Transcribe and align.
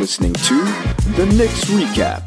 listening 0.00 0.32
to 0.32 0.54
the 1.14 1.26
Knicks 1.36 1.66
Recap, 1.66 2.26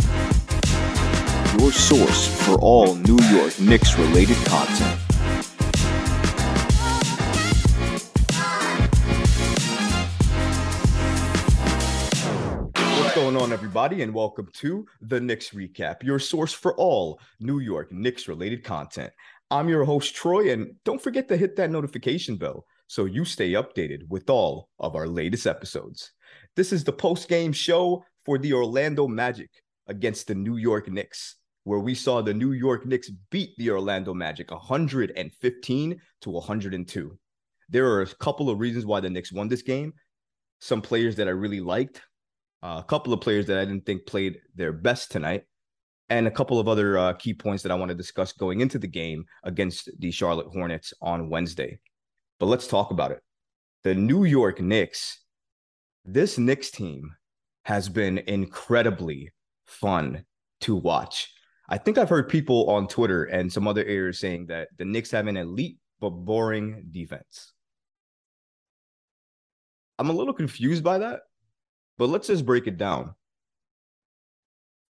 your 1.60 1.72
source 1.72 2.28
for 2.46 2.54
all 2.60 2.94
New 2.94 3.18
York 3.36 3.60
Knicks 3.60 3.98
related 3.98 4.38
content. 4.46 5.00
What's 13.00 13.16
going 13.16 13.36
on, 13.36 13.52
everybody, 13.52 14.04
and 14.04 14.14
welcome 14.14 14.50
to 14.54 14.86
the 15.02 15.20
Knicks 15.20 15.50
Recap, 15.50 16.04
your 16.04 16.20
source 16.20 16.54
for 16.54 16.76
all 16.76 17.20
New 17.40 17.58
York 17.58 17.92
Knicks 17.92 18.28
related 18.28 18.64
content. 18.64 19.12
I'm 19.50 19.68
your 19.68 19.84
host, 19.84 20.14
Troy, 20.14 20.52
and 20.52 20.76
don't 20.86 21.02
forget 21.02 21.28
to 21.30 21.38
hit 21.38 21.56
that 21.56 21.72
notification 21.72 22.36
bell 22.36 22.68
so 22.86 23.06
you 23.06 23.26
stay 23.26 23.54
updated 23.54 24.08
with 24.10 24.30
all 24.30 24.70
of 24.80 24.96
our 24.96 25.08
latest 25.08 25.48
episodes. 25.48 26.12
This 26.56 26.72
is 26.72 26.84
the 26.84 26.94
post 26.94 27.30
game 27.30 27.52
show 27.52 28.06
for 28.26 28.38
the 28.38 28.54
Orlando 28.54 29.08
Magic 29.08 29.50
against 29.88 30.28
the 30.28 30.36
New 30.36 30.58
York 30.58 30.88
Knicks, 30.88 31.38
where 31.64 31.80
we 31.80 31.96
saw 31.96 32.22
the 32.22 32.34
New 32.34 32.52
York 32.52 32.86
Knicks 32.86 33.10
beat 33.32 33.56
the 33.58 33.72
Orlando 33.72 34.14
Magic 34.14 34.52
115 34.52 36.02
to 36.22 36.30
102. 36.30 37.18
There 37.70 37.88
are 37.88 38.02
a 38.02 38.08
couple 38.08 38.52
of 38.52 38.60
reasons 38.60 38.86
why 38.86 39.00
the 39.00 39.10
Knicks 39.10 39.34
won 39.34 39.48
this 39.48 39.64
game. 39.64 39.94
Some 40.62 40.82
players 40.82 41.16
that 41.16 41.28
I 41.28 41.32
really 41.32 41.60
liked, 41.60 42.02
uh, 42.62 42.82
a 42.84 42.88
couple 42.88 43.14
of 43.14 43.22
players 43.22 43.48
that 43.48 43.58
I 43.58 43.66
didn't 43.66 43.88
think 43.88 44.06
played 44.06 44.38
their 44.56 44.72
best 44.72 45.12
tonight, 45.12 45.46
and 46.10 46.28
a 46.28 46.32
couple 46.32 46.60
of 46.60 46.68
other 46.68 47.00
uh, 47.00 47.14
key 47.14 47.34
points 47.34 47.64
that 47.64 47.72
I 47.72 47.76
want 47.76 47.90
to 47.90 47.96
discuss 47.96 48.32
going 48.32 48.62
into 48.62 48.78
the 48.78 48.88
game 48.88 49.26
against 49.44 49.90
the 49.98 50.12
Charlotte 50.12 50.48
Hornets 50.54 50.94
on 51.02 51.30
Wednesday. 51.30 51.80
But 52.40 52.46
let's 52.46 52.68
talk 52.68 52.92
about 52.92 53.12
it. 53.12 53.22
The 53.84 53.96
New 53.96 54.24
York 54.24 54.62
Knicks, 54.62 55.23
this 56.06 56.38
Knicks 56.38 56.72
team 56.72 57.16
has 57.66 57.90
been 57.90 58.18
incredibly 58.20 59.32
fun 59.66 60.26
to 60.62 60.76
watch. 60.76 61.34
I 61.70 61.78
think 61.78 61.98
I've 61.98 62.10
heard 62.10 62.28
people 62.28 62.70
on 62.70 62.88
Twitter 62.88 63.26
and 63.26 63.52
some 63.52 63.68
other 63.68 63.86
areas 63.86 64.20
saying 64.20 64.48
that 64.48 64.68
the 64.78 64.86
Knicks 64.86 65.12
have 65.12 65.28
an 65.28 65.38
elite 65.38 65.78
but 66.00 66.10
boring 66.10 66.86
defense. 66.92 67.54
I'm 69.98 70.10
a 70.10 70.14
little 70.14 70.34
confused 70.34 70.84
by 70.84 70.98
that, 70.98 71.22
but 71.98 72.10
let's 72.10 72.28
just 72.28 72.46
break 72.46 72.68
it 72.68 72.78
down. 72.78 73.16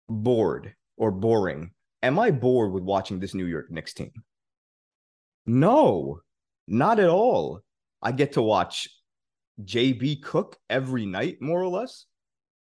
Bored 0.09 0.75
or 0.97 1.11
boring. 1.11 1.73
Am 2.03 2.19
I 2.19 2.31
bored 2.31 2.73
with 2.73 2.83
watching 2.83 3.21
this 3.21 3.35
New 3.35 3.47
York 3.47 3.71
Knicks 3.71 3.93
team? 3.93 4.13
No, 5.45 6.21
not 6.67 6.99
at 6.99 7.09
all. 7.09 7.61
I 8.01 8.13
get 8.13 8.33
to 8.33 8.43
watch 8.43 8.89
JB 9.61 10.23
Cook 10.23 10.57
every 10.71 11.07
night, 11.07 11.41
more 11.41 11.61
or 11.61 11.69
less. 11.69 12.07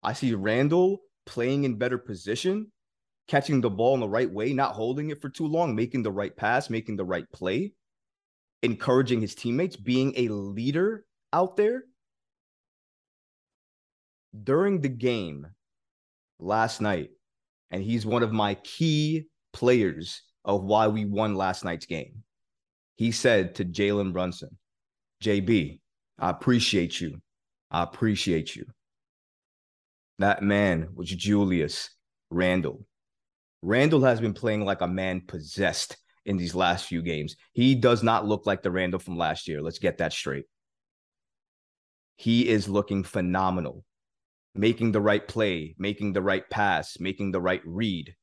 I 0.03 0.13
see 0.13 0.33
Randle 0.33 0.99
playing 1.25 1.63
in 1.63 1.77
better 1.77 1.97
position, 1.97 2.71
catching 3.27 3.61
the 3.61 3.69
ball 3.69 3.95
in 3.95 3.99
the 3.99 4.07
right 4.07 4.31
way, 4.31 4.53
not 4.53 4.75
holding 4.75 5.09
it 5.09 5.21
for 5.21 5.29
too 5.29 5.47
long, 5.47 5.75
making 5.75 6.03
the 6.03 6.11
right 6.11 6.35
pass, 6.35 6.69
making 6.69 6.95
the 6.95 7.05
right 7.05 7.25
play, 7.33 7.73
encouraging 8.61 9.21
his 9.21 9.35
teammates, 9.35 9.75
being 9.75 10.13
a 10.15 10.27
leader 10.27 11.05
out 11.33 11.57
there. 11.57 11.83
During 14.43 14.81
the 14.81 14.89
game 14.89 15.47
last 16.39 16.81
night, 16.81 17.09
and 17.71 17.81
he's 17.81 18.05
one 18.05 18.21
of 18.21 18.31
my 18.31 18.55
key 18.55 19.27
players 19.53 20.21
of 20.43 20.63
why 20.63 20.87
we 20.87 21.05
won 21.05 21.35
last 21.35 21.63
night's 21.63 21.85
game. 21.85 22.23
He 22.97 23.11
said 23.11 23.55
to 23.55 23.65
Jalen 23.65 24.13
Brunson, 24.13 24.57
JB, 25.23 25.79
I 26.17 26.29
appreciate 26.29 26.99
you. 27.01 27.21
I 27.71 27.83
appreciate 27.83 28.55
you. 28.55 28.65
That 30.19 30.41
man 30.41 30.89
was 30.95 31.09
Julius 31.09 31.89
Randle. 32.29 32.85
Randle 33.61 34.03
has 34.03 34.21
been 34.21 34.33
playing 34.33 34.63
like 34.63 34.81
a 34.81 34.87
man 34.87 35.21
possessed 35.27 35.97
in 36.25 36.37
these 36.37 36.55
last 36.55 36.85
few 36.85 37.01
games. 37.01 37.35
He 37.53 37.75
does 37.75 38.01
not 38.01 38.25
look 38.25 38.45
like 38.45 38.63
the 38.63 38.71
Randle 38.71 38.99
from 38.99 39.17
last 39.17 39.47
year. 39.47 39.61
Let's 39.61 39.79
get 39.79 39.97
that 39.97 40.13
straight. 40.13 40.45
He 42.15 42.47
is 42.47 42.69
looking 42.69 43.03
phenomenal, 43.03 43.83
making 44.53 44.91
the 44.93 45.01
right 45.01 45.27
play, 45.27 45.75
making 45.77 46.13
the 46.13 46.21
right 46.21 46.49
pass, 46.49 46.97
making 46.99 47.31
the 47.31 47.41
right 47.41 47.61
read, 47.65 48.15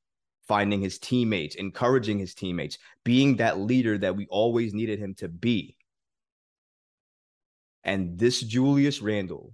finding 0.48 0.80
his 0.80 0.98
teammates, 0.98 1.56
encouraging 1.56 2.18
his 2.18 2.34
teammates, 2.34 2.78
being 3.04 3.36
that 3.36 3.60
leader 3.60 3.98
that 3.98 4.16
we 4.16 4.26
always 4.30 4.72
needed 4.72 4.98
him 4.98 5.14
to 5.14 5.28
be. 5.28 5.76
And 7.84 8.18
this 8.18 8.40
Julius 8.40 9.02
Randle 9.02 9.52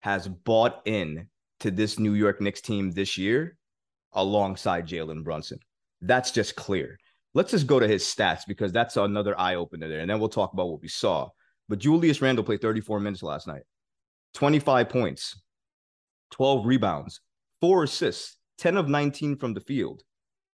has 0.00 0.28
bought 0.28 0.82
in 0.84 1.28
to 1.60 1.70
this 1.70 1.98
New 1.98 2.14
York 2.14 2.40
Knicks 2.40 2.60
team 2.60 2.90
this 2.90 3.16
year 3.16 3.56
alongside 4.12 4.86
Jalen 4.86 5.24
Brunson. 5.24 5.58
That's 6.00 6.30
just 6.30 6.56
clear. 6.56 6.98
Let's 7.34 7.52
just 7.52 7.66
go 7.66 7.80
to 7.80 7.88
his 7.88 8.04
stats 8.04 8.42
because 8.46 8.72
that's 8.72 8.96
another 8.96 9.38
eye 9.38 9.54
opener 9.54 9.88
there. 9.88 10.00
And 10.00 10.10
then 10.10 10.20
we'll 10.20 10.28
talk 10.28 10.52
about 10.52 10.68
what 10.68 10.82
we 10.82 10.88
saw. 10.88 11.28
But 11.68 11.78
Julius 11.78 12.20
Randle 12.20 12.44
played 12.44 12.60
34 12.60 13.00
minutes 13.00 13.22
last 13.22 13.46
night, 13.46 13.62
25 14.34 14.88
points, 14.88 15.40
12 16.32 16.66
rebounds, 16.66 17.20
four 17.60 17.84
assists, 17.84 18.36
10 18.58 18.76
of 18.76 18.88
19 18.88 19.36
from 19.36 19.54
the 19.54 19.60
field, 19.60 20.02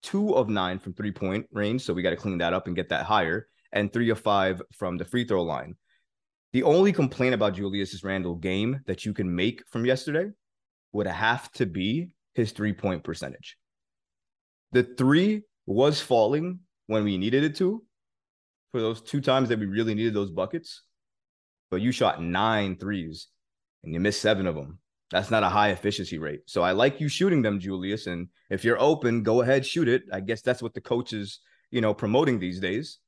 two 0.03 0.35
of 0.35 0.49
nine 0.49 0.79
from 0.79 0.95
three 0.95 1.13
point 1.13 1.47
range. 1.53 1.83
So 1.83 1.93
we 1.93 2.03
got 2.03 2.11
to 2.11 2.17
clean 2.17 2.39
that 2.39 2.55
up 2.55 2.67
and 2.67 2.77
get 2.77 2.89
that 2.91 3.05
higher, 3.05 3.49
and 3.73 3.93
three 3.93 4.11
of 4.11 4.21
five 4.21 4.63
from 4.73 4.97
the 4.97 5.05
free 5.05 5.25
throw 5.25 5.43
line. 5.43 5.77
The 6.53 6.63
only 6.65 6.93
complaint 6.93 7.35
about 7.35 7.55
Julius 7.55 8.05
Randle 8.05 8.35
game 8.35 8.81
that 8.87 9.07
you 9.07 9.15
can 9.15 9.35
make 9.35 9.63
from 9.71 9.87
yesterday 9.87 10.31
would 10.93 11.07
have 11.07 11.51
to 11.53 11.67
be 11.67 12.15
his 12.35 12.53
three 12.53 12.73
point 12.73 13.05
percentage. 13.05 13.57
The 14.73 14.83
three 14.83 15.43
was 15.67 16.01
falling 16.01 16.61
when 16.87 17.05
we 17.05 17.17
needed 17.17 17.45
it 17.45 17.57
to 17.57 17.83
for 18.73 18.81
those 18.81 19.01
two 19.01 19.21
times 19.21 19.49
that 19.51 19.59
we 19.59 19.67
really 19.67 19.95
needed 19.95 20.15
those 20.15 20.31
buckets, 20.31 20.83
but 21.71 21.81
you 21.81 21.93
shot 21.93 22.23
nine 22.23 22.77
threes 22.77 23.29
and 23.85 23.93
you 23.93 24.01
missed 24.01 24.21
seven 24.21 24.47
of 24.47 24.55
them. 24.55 24.79
That's 25.11 25.31
not 25.31 25.43
a 25.43 25.49
high 25.49 25.71
efficiency 25.71 26.19
rate. 26.19 26.41
So 26.47 26.63
I 26.63 26.73
like 26.73 26.99
you 26.99 27.09
shooting 27.09 27.43
them, 27.43 27.61
Julius. 27.61 28.07
And 28.07 28.29
if 28.49 28.65
you're 28.65 28.81
open, 28.81 29.23
go 29.23 29.43
ahead, 29.43 29.67
shoot 29.67 29.89
it. 29.89 30.05
I 30.11 30.21
guess 30.21 30.41
that's 30.41 30.63
what 30.63 30.73
the 30.73 30.81
coach 30.81 31.13
is, 31.13 31.41
you 31.71 31.83
know, 31.83 31.93
promoting 31.93 32.39
these 32.39 32.61
days. 32.61 32.99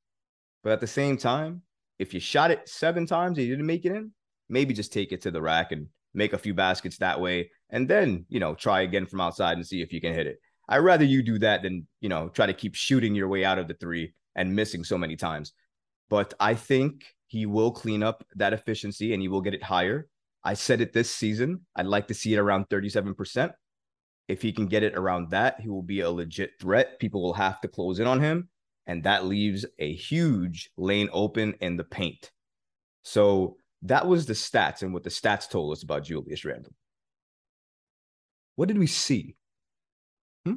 But 0.63 0.73
at 0.73 0.81
the 0.81 0.87
same 0.87 1.17
time, 1.17 1.63
if 1.99 2.15
you 2.15 2.21
shot 2.21 2.51
it 2.51 2.69
seven 2.69 3.07
times 3.07 3.39
and 3.39 3.47
you 3.47 3.53
didn't 3.55 3.67
make 3.67 3.85
it 3.85 3.93
in, 3.93 4.13
maybe 4.49 4.75
just 4.75 4.93
take 4.93 5.13
it 5.13 5.23
to 5.23 5.31
the 5.31 5.43
rack 5.43 5.73
and 5.73 5.89
make 6.13 6.33
a 6.33 6.39
few 6.39 6.55
baskets 6.55 6.99
that 6.99 7.21
way. 7.21 7.51
And 7.71 7.89
then, 7.89 8.27
you 8.29 8.41
know, 8.41 8.55
try 8.55 8.83
again 8.83 9.07
from 9.07 9.21
outside 9.21 9.57
and 9.57 9.67
see 9.67 9.83
if 9.83 9.93
you 9.93 10.01
can 10.01 10.15
hit 10.15 10.27
it. 10.27 10.39
I'd 10.69 10.79
rather 10.79 11.05
you 11.05 11.23
do 11.23 11.39
that 11.41 11.63
than, 11.63 11.87
you 12.01 12.09
know, 12.09 12.29
try 12.29 12.47
to 12.47 12.53
keep 12.53 12.75
shooting 12.75 13.15
your 13.15 13.29
way 13.29 13.45
out 13.45 13.59
of 13.59 13.69
the 13.69 13.75
three 13.75 14.15
and 14.35 14.55
missing 14.55 14.85
so 14.85 14.97
many 14.97 15.17
times. 15.17 15.53
But 16.09 16.35
I 16.41 16.55
think 16.55 17.05
he 17.27 17.47
will 17.47 17.71
clean 17.71 18.03
up 18.03 18.25
that 18.37 18.53
efficiency 18.53 19.13
and 19.13 19.21
he 19.21 19.29
will 19.29 19.41
get 19.41 19.55
it 19.55 19.63
higher. 19.63 20.09
I 20.43 20.55
said 20.55 20.81
it 20.81 20.93
this 20.93 21.11
season. 21.11 21.63
I'd 21.75 21.87
like 21.87 22.09
to 22.09 22.15
see 22.15 22.35
it 22.35 22.39
around 22.39 22.69
37%. 22.69 23.53
If 24.29 24.41
he 24.41 24.53
can 24.53 24.67
get 24.67 24.83
it 24.83 24.95
around 24.95 25.31
that, 25.31 25.61
he 25.61 25.69
will 25.69 25.83
be 25.83 26.01
a 26.01 26.11
legit 26.11 26.53
threat. 26.61 26.99
People 26.99 27.23
will 27.23 27.35
have 27.35 27.61
to 27.61 27.69
close 27.69 27.99
in 27.99 28.07
on 28.07 28.21
him. 28.21 28.49
And 28.87 29.05
that 29.05 29.25
leaves 29.25 29.65
a 29.79 29.95
huge 29.95 30.71
lane 30.77 31.09
open 31.13 31.55
in 31.61 31.77
the 31.77 31.85
paint. 31.85 32.31
So 33.03 33.57
that 33.83 34.07
was 34.07 34.27
the 34.27 34.35
stats 34.35 34.83
and 34.83 34.93
what 34.93 35.05
the 35.05 35.11
stats 35.11 35.49
told 35.49 35.73
us 35.73 35.83
about 35.83 36.05
Julius 36.05 36.45
Randle. 36.45 36.75
What 38.57 38.69
did 38.69 38.79
we 38.79 38.87
see? 38.87 39.37
Hmm? 40.45 40.55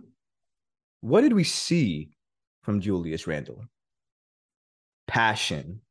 What 1.01 1.21
did 1.21 1.33
we 1.33 1.43
see 1.43 2.11
from 2.63 2.81
Julius 2.81 3.27
Randle? 3.27 3.65
Passion, 5.07 5.81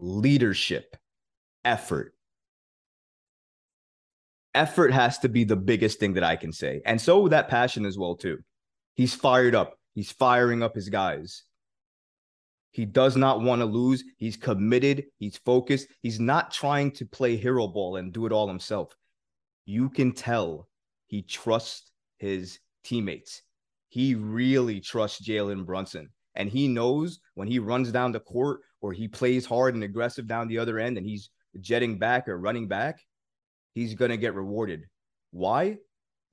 leadership, 0.00 0.96
effort, 1.64 2.14
effort 4.54 4.92
has 4.92 5.18
to 5.18 5.28
be 5.28 5.44
the 5.44 5.56
biggest 5.56 5.98
thing 5.98 6.14
that 6.14 6.24
I 6.24 6.36
can 6.36 6.52
say. 6.52 6.80
And 6.86 7.00
so 7.00 7.28
that 7.28 7.48
passion 7.48 7.84
as 7.84 7.98
well 7.98 8.14
too. 8.14 8.38
He's 8.94 9.14
fired 9.14 9.54
up. 9.54 9.74
He's 9.94 10.12
firing 10.12 10.62
up 10.62 10.74
his 10.74 10.88
guys. 10.88 11.44
He 12.74 12.84
does 12.84 13.16
not 13.16 13.40
want 13.40 13.60
to 13.60 13.66
lose. 13.66 14.02
He's 14.16 14.36
committed. 14.36 15.04
He's 15.18 15.36
focused. 15.36 15.86
He's 16.02 16.18
not 16.18 16.50
trying 16.50 16.90
to 16.92 17.06
play 17.06 17.36
hero 17.36 17.68
ball 17.68 17.96
and 17.96 18.12
do 18.12 18.26
it 18.26 18.32
all 18.32 18.48
himself. 18.48 18.92
You 19.64 19.88
can 19.88 20.10
tell 20.10 20.68
he 21.06 21.22
trusts 21.22 21.92
his 22.18 22.58
teammates. 22.82 23.42
He 23.90 24.16
really 24.16 24.80
trusts 24.80 25.24
Jalen 25.24 25.64
Brunson. 25.64 26.10
And 26.34 26.48
he 26.50 26.66
knows 26.66 27.20
when 27.34 27.46
he 27.46 27.60
runs 27.60 27.92
down 27.92 28.10
the 28.10 28.18
court 28.18 28.62
or 28.80 28.92
he 28.92 29.06
plays 29.06 29.46
hard 29.46 29.76
and 29.76 29.84
aggressive 29.84 30.26
down 30.26 30.48
the 30.48 30.58
other 30.58 30.80
end 30.80 30.98
and 30.98 31.06
he's 31.06 31.30
jetting 31.60 31.96
back 31.96 32.28
or 32.28 32.40
running 32.40 32.66
back, 32.66 32.98
he's 33.74 33.94
going 33.94 34.10
to 34.10 34.16
get 34.16 34.34
rewarded. 34.34 34.82
Why? 35.30 35.76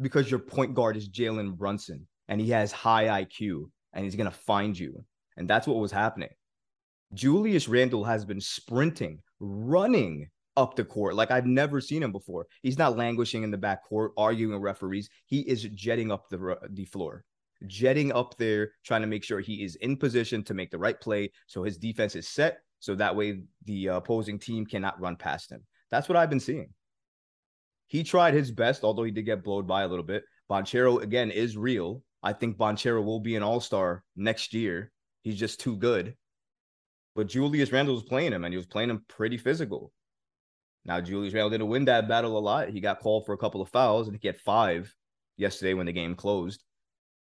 Because 0.02 0.32
your 0.32 0.40
point 0.40 0.74
guard 0.74 0.98
is 0.98 1.08
Jalen 1.08 1.56
Brunson 1.56 2.08
and 2.28 2.42
he 2.42 2.50
has 2.50 2.72
high 2.72 3.24
IQ 3.24 3.70
and 3.94 4.04
he's 4.04 4.16
going 4.16 4.26
to 4.26 4.36
find 4.36 4.78
you. 4.78 5.06
And 5.38 5.50
that's 5.50 5.68
what 5.68 5.78
was 5.78 5.92
happening. 5.92 6.30
Julius 7.14 7.68
Randle 7.68 8.04
has 8.04 8.26
been 8.26 8.42
sprinting, 8.42 9.20
running 9.40 10.30
up 10.58 10.76
the 10.76 10.84
court 10.84 11.16
like 11.16 11.32
I've 11.32 11.46
never 11.46 11.80
seen 11.82 12.04
him 12.04 12.12
before. 12.12 12.48
He's 12.62 12.78
not 12.78 12.98
languishing 12.98 13.44
in 13.44 13.52
the 13.52 13.58
back 13.58 13.84
court, 13.84 14.12
arguing 14.18 14.54
with 14.54 14.62
referees. 14.62 15.10
He 15.26 15.42
is 15.42 15.64
jetting 15.64 16.12
up 16.12 16.30
the 16.30 16.58
the 16.72 16.86
floor, 16.86 17.24
jetting 17.68 18.12
up 18.12 18.38
there, 18.38 18.72
trying 18.86 19.02
to 19.02 19.08
make 19.08 19.24
sure 19.24 19.40
he 19.40 19.64
is 19.64 19.76
in 19.76 19.98
position 19.98 20.44
to 20.44 20.54
make 20.54 20.72
the 20.72 20.78
right 20.78 21.00
play, 21.00 21.32
so 21.48 21.64
his 21.64 21.78
defense 21.78 22.16
is 22.16 22.28
set, 22.28 22.60
so 22.80 22.96
that 22.96 23.16
way 23.16 23.44
the 23.66 23.90
uh, 23.90 23.98
opposing 23.98 24.40
team 24.40 24.66
cannot 24.66 25.00
run 25.00 25.16
past 25.16 25.52
him. 25.52 25.64
That's 25.90 26.08
what 26.08 26.18
I've 26.18 26.30
been 26.30 26.40
seeing. 26.40 26.70
He 27.88 28.04
tried 28.04 28.34
his 28.34 28.52
best, 28.52 28.84
although 28.84 29.04
he 29.04 29.12
did 29.12 29.24
get 29.24 29.44
blowed 29.44 29.68
by 29.68 29.84
a 29.84 29.88
little 29.88 30.06
bit. 30.06 30.24
Banchero 30.50 31.02
again 31.02 31.30
is 31.30 31.58
real. 31.58 32.04
I 32.24 32.34
think 32.34 32.58
Banchero 32.58 33.04
will 33.04 33.20
be 33.20 33.36
an 33.36 33.44
All 33.44 33.60
Star 33.60 34.04
next 34.16 34.54
year. 34.54 34.92
He's 35.24 35.40
just 35.40 35.60
too 35.60 35.76
good. 35.78 36.16
But 37.16 37.28
Julius 37.28 37.72
Randle 37.72 37.96
was 37.96 38.04
playing 38.04 38.32
him, 38.32 38.46
and 38.46 38.54
he 38.54 38.58
was 38.58 38.66
playing 38.66 38.90
him 38.90 39.06
pretty 39.08 39.38
physical. 39.38 39.92
Now, 40.86 41.02
Julius 41.02 41.34
Randle 41.34 41.50
didn't 41.50 41.68
win 41.68 41.86
that 41.86 42.08
battle 42.08 42.38
a 42.38 42.40
lot. 42.40 42.70
He 42.70 42.80
got 42.80 43.00
called 43.00 43.26
for 43.26 43.34
a 43.34 43.38
couple 43.38 43.62
of 43.62 43.70
fouls, 43.70 44.08
and 44.08 44.18
he 44.20 44.28
had 44.28 44.38
five 44.38 44.94
yesterday 45.38 45.74
when 45.74 45.86
the 45.86 45.92
game 45.92 46.16
closed. 46.16 46.64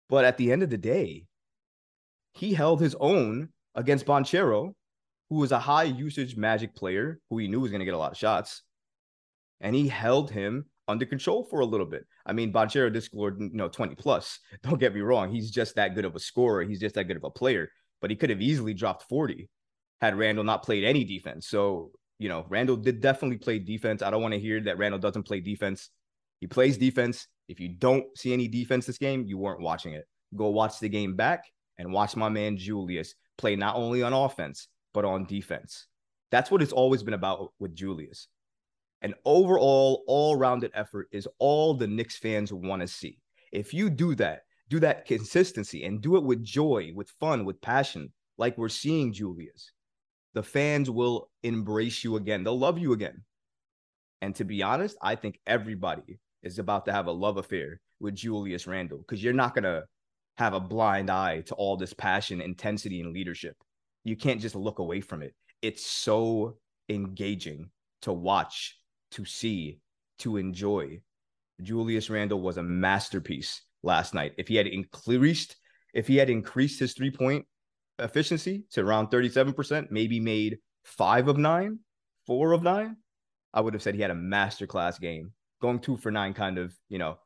But 0.09 0.25
at 0.25 0.37
the 0.37 0.51
end 0.51 0.63
of 0.63 0.69
the 0.69 0.77
day, 0.77 1.25
he 2.33 2.53
held 2.53 2.79
his 2.79 2.95
own 2.99 3.49
against 3.75 4.05
Banchero, 4.05 4.73
who 5.29 5.35
was 5.35 5.51
a 5.51 5.59
high 5.59 5.83
usage 5.83 6.35
Magic 6.35 6.75
player 6.75 7.19
who 7.29 7.37
he 7.37 7.47
knew 7.47 7.59
was 7.59 7.71
going 7.71 7.79
to 7.79 7.85
get 7.85 7.93
a 7.93 7.97
lot 7.97 8.11
of 8.11 8.17
shots. 8.17 8.63
And 9.61 9.75
he 9.75 9.87
held 9.87 10.31
him 10.31 10.65
under 10.87 11.05
control 11.05 11.43
for 11.43 11.59
a 11.59 11.65
little 11.65 11.85
bit. 11.85 12.05
I 12.25 12.33
mean, 12.33 12.53
Banchero 12.53 12.91
did 12.91 13.03
score, 13.03 13.35
you 13.37 13.49
know, 13.53 13.67
20 13.67 13.95
plus. 13.95 14.39
Don't 14.63 14.79
get 14.79 14.95
me 14.95 15.01
wrong. 15.01 15.31
He's 15.31 15.51
just 15.51 15.75
that 15.75 15.95
good 15.95 16.05
of 16.05 16.15
a 16.15 16.19
scorer. 16.19 16.63
He's 16.63 16.79
just 16.79 16.95
that 16.95 17.05
good 17.05 17.17
of 17.17 17.23
a 17.23 17.29
player. 17.29 17.69
But 18.01 18.09
he 18.09 18.15
could 18.15 18.29
have 18.29 18.41
easily 18.41 18.73
dropped 18.73 19.03
40 19.09 19.49
had 20.01 20.17
Randle 20.17 20.45
not 20.45 20.63
played 20.63 20.85
any 20.85 21.03
defense. 21.03 21.47
So 21.47 21.91
you 22.19 22.27
know, 22.27 22.45
Randle 22.49 22.75
did 22.75 22.99
definitely 22.99 23.37
play 23.37 23.59
defense. 23.59 24.01
I 24.01 24.11
don't 24.11 24.21
want 24.21 24.33
to 24.33 24.39
hear 24.39 24.59
that 24.61 24.77
Randle 24.77 24.99
doesn't 24.99 25.23
play 25.23 25.39
defense. 25.39 25.89
He 26.41 26.47
plays 26.47 26.77
defense. 26.77 27.27
If 27.47 27.59
you 27.59 27.69
don't 27.69 28.05
see 28.17 28.33
any 28.33 28.47
defense 28.47 28.85
this 28.85 28.97
game, 28.97 29.25
you 29.25 29.37
weren't 29.37 29.61
watching 29.61 29.93
it. 29.93 30.05
Go 30.35 30.49
watch 30.49 30.79
the 30.79 30.89
game 30.89 31.15
back 31.15 31.45
and 31.77 31.91
watch 31.91 32.15
my 32.15 32.29
man 32.29 32.57
Julius 32.57 33.15
play 33.37 33.55
not 33.55 33.77
only 33.77 34.03
on 34.03 34.13
offense, 34.13 34.67
but 34.93 35.05
on 35.05 35.25
defense. 35.25 35.87
That's 36.29 36.51
what 36.51 36.61
it's 36.61 36.73
always 36.73 37.01
been 37.01 37.13
about 37.13 37.53
with 37.57 37.73
Julius. 37.73 38.27
An 39.01 39.15
overall, 39.23 40.03
all 40.05 40.35
rounded 40.35 40.71
effort 40.73 41.07
is 41.11 41.27
all 41.39 41.73
the 41.73 41.87
Knicks 41.87 42.17
fans 42.17 42.51
want 42.51 42.81
to 42.81 42.87
see. 42.87 43.17
If 43.51 43.73
you 43.73 43.89
do 43.89 44.13
that, 44.15 44.41
do 44.69 44.79
that 44.79 45.05
consistency 45.05 45.83
and 45.83 46.01
do 46.01 46.15
it 46.15 46.23
with 46.23 46.43
joy, 46.43 46.91
with 46.95 47.09
fun, 47.19 47.45
with 47.45 47.61
passion, 47.61 48.11
like 48.37 48.57
we're 48.57 48.69
seeing 48.69 49.11
Julius, 49.11 49.71
the 50.33 50.43
fans 50.43 50.89
will 50.89 51.29
embrace 51.43 52.03
you 52.03 52.15
again. 52.15 52.43
They'll 52.43 52.57
love 52.57 52.77
you 52.77 52.93
again. 52.93 53.23
And 54.21 54.35
to 54.35 54.43
be 54.43 54.61
honest, 54.61 54.97
I 55.01 55.15
think 55.15 55.39
everybody 55.47 56.19
is 56.43 56.59
about 56.59 56.85
to 56.85 56.91
have 56.91 57.07
a 57.07 57.11
love 57.11 57.37
affair 57.37 57.81
with 57.99 58.15
Julius 58.15 58.67
Randle 58.67 58.99
because 58.99 59.23
you're 59.23 59.33
not 59.33 59.53
going 59.53 59.63
to 59.63 59.83
have 60.37 60.53
a 60.53 60.59
blind 60.59 61.09
eye 61.09 61.41
to 61.41 61.55
all 61.55 61.75
this 61.75 61.93
passion, 61.93 62.39
intensity, 62.39 63.01
and 63.01 63.11
leadership. 63.11 63.55
You 64.03 64.15
can't 64.15 64.39
just 64.39 64.55
look 64.55 64.79
away 64.79 65.01
from 65.01 65.21
it. 65.21 65.33
It's 65.61 65.85
so 65.85 66.57
engaging 66.87 67.69
to 68.03 68.13
watch, 68.13 68.77
to 69.11 69.25
see, 69.25 69.79
to 70.19 70.37
enjoy. 70.37 71.01
Julius 71.61 72.09
Randle 72.09 72.41
was 72.41 72.57
a 72.57 72.63
masterpiece 72.63 73.61
last 73.83 74.13
night. 74.13 74.33
If 74.37 74.47
he 74.47 74.55
had 74.55 74.67
increased, 74.67 75.55
if 75.93 76.07
he 76.07 76.17
had 76.17 76.29
increased 76.29 76.79
his 76.79 76.93
three 76.93 77.11
point 77.11 77.45
efficiency 77.97 78.63
to 78.71 78.81
around 78.81 79.07
37%, 79.07 79.91
maybe 79.91 80.19
made 80.19 80.57
five 80.83 81.27
of 81.27 81.37
nine, 81.37 81.79
four 82.25 82.53
of 82.53 82.63
nine, 82.63 82.97
I 83.53 83.61
would 83.61 83.73
have 83.73 83.83
said 83.83 83.95
he 83.95 84.01
had 84.01 84.11
a 84.11 84.15
masterclass 84.15 84.99
game. 84.99 85.33
Going 85.61 85.79
two 85.79 85.97
for 85.97 86.11
nine 86.11 86.33
kind 86.33 86.57
of, 86.57 86.73
you 86.87 86.97
know, 86.97 87.17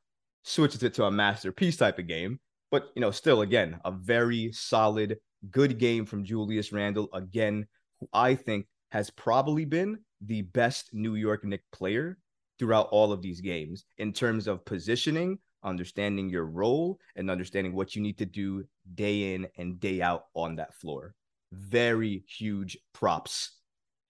switches 0.44 0.84
it 0.84 0.96
to 0.96 1.06
a 1.06 1.12
masterpiece 1.12 1.78
type 1.78 2.00
of 2.00 2.08
game. 2.08 2.40
But, 2.72 2.88
you 2.96 3.02
know, 3.02 3.12
still, 3.12 3.42
again, 3.42 3.80
a 3.86 3.92
very 3.92 4.52
solid, 4.52 5.18
good 5.52 5.78
game 5.78 6.06
from 6.06 6.24
Julius 6.24 6.72
Randle. 6.72 7.10
Again, 7.14 7.68
who 8.00 8.08
I 8.12 8.34
think 8.34 8.66
has 8.92 9.12
probably 9.12 9.66
been 9.66 10.00
the 10.22 10.42
best 10.42 10.90
New 10.94 11.16
York 11.16 11.44
Knicks 11.44 11.66
player 11.72 12.18
throughout 12.58 12.88
all 12.92 13.12
of 13.12 13.22
these 13.22 13.42
games 13.42 13.86
in 13.98 14.14
terms 14.14 14.48
of 14.48 14.66
positioning, 14.66 15.38
understanding 15.64 16.30
your 16.30 16.46
role 16.46 17.00
and 17.16 17.30
understanding 17.30 17.74
what 17.74 17.96
you 17.96 18.02
need 18.02 18.18
to 18.18 18.26
do 18.26 18.66
day 18.96 19.34
in 19.34 19.48
and 19.58 19.80
day 19.80 20.02
out 20.02 20.26
on 20.34 20.56
that 20.56 20.74
floor. 20.76 21.16
Very 21.52 22.24
huge 22.28 22.78
props 22.94 23.52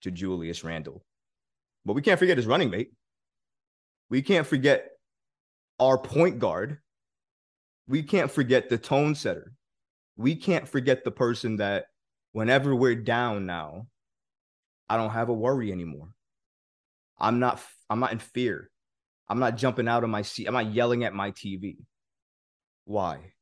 to 0.02 0.10
Julius 0.10 0.64
Randle. 0.64 1.04
But 1.84 1.94
we 1.94 2.02
can't 2.02 2.18
forget 2.18 2.36
his 2.36 2.46
running 2.46 2.70
mate. 2.70 2.92
We 4.10 4.22
can't 4.22 4.46
forget 4.46 4.90
our 5.80 5.98
point 5.98 6.38
guard. 6.38 6.78
We 7.86 8.02
can't 8.02 8.30
forget 8.30 8.68
the 8.68 8.78
tone 8.78 9.14
setter. 9.14 9.52
We 10.16 10.36
can't 10.36 10.68
forget 10.68 11.04
the 11.04 11.10
person 11.10 11.56
that 11.56 11.86
whenever 12.32 12.74
we're 12.74 12.94
down 12.94 13.46
now, 13.46 13.86
I 14.88 14.96
don't 14.96 15.10
have 15.10 15.28
a 15.28 15.34
worry 15.34 15.72
anymore. 15.72 16.08
I'm 17.18 17.38
not 17.38 17.60
I'm 17.88 18.00
not 18.00 18.12
in 18.12 18.18
fear. 18.18 18.70
I'm 19.28 19.38
not 19.38 19.56
jumping 19.56 19.88
out 19.88 20.04
of 20.04 20.10
my 20.10 20.22
seat. 20.22 20.46
I'm 20.46 20.54
not 20.54 20.72
yelling 20.72 21.04
at 21.04 21.14
my 21.14 21.30
TV. 21.30 21.76
Why? 22.84 23.32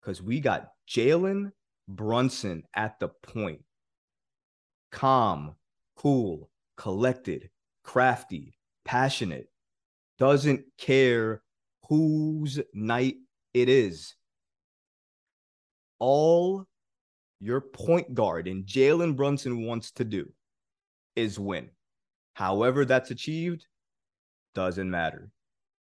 Because 0.00 0.22
we 0.22 0.40
got 0.40 0.68
Jalen 0.88 1.52
Brunson 1.88 2.62
at 2.74 2.98
the 2.98 3.08
point. 3.08 3.62
Calm, 4.90 5.54
cool, 5.96 6.50
collected, 6.76 7.50
crafty, 7.84 8.56
passionate, 8.84 9.48
doesn't 10.18 10.64
care 10.78 11.42
whose 11.88 12.60
night 12.72 13.16
it 13.52 13.68
is. 13.68 14.14
All 15.98 16.66
your 17.40 17.60
point 17.60 18.14
guard 18.14 18.48
and 18.48 18.64
Jalen 18.64 19.16
Brunson 19.16 19.66
wants 19.66 19.90
to 19.92 20.04
do 20.04 20.32
is 21.14 21.38
win. 21.38 21.70
However, 22.34 22.84
that's 22.84 23.10
achieved, 23.10 23.66
doesn't 24.56 24.90
matter. 24.90 25.30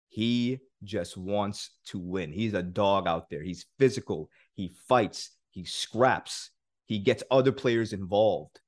He 0.08 0.58
just 0.82 1.16
wants 1.16 1.70
to 1.86 1.98
win. 1.98 2.32
He's 2.32 2.54
a 2.54 2.62
dog 2.62 3.06
out 3.06 3.28
there. 3.28 3.42
He's 3.42 3.66
physical. 3.78 4.30
He 4.54 4.74
fights. 4.88 5.30
He 5.50 5.64
scraps. 5.64 6.50
He 6.86 6.98
gets 6.98 7.22
other 7.30 7.52
players 7.52 7.92
involved 7.92 8.60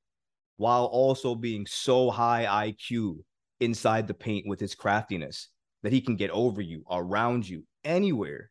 while 0.59 0.85
also 0.85 1.35
being 1.35 1.67
so 1.67 2.11
high 2.11 2.45
IQ 2.71 3.17
inside 3.61 4.07
the 4.07 4.14
paint 4.14 4.47
with 4.47 4.61
his 4.61 4.75
craftiness 4.75 5.49
that 5.83 5.93
he 5.93 6.02
can 6.02 6.17
get 6.17 6.31
over 6.31 6.61
you, 6.61 6.85
around 6.90 7.49
you, 7.49 7.64
anywhere. 7.83 8.50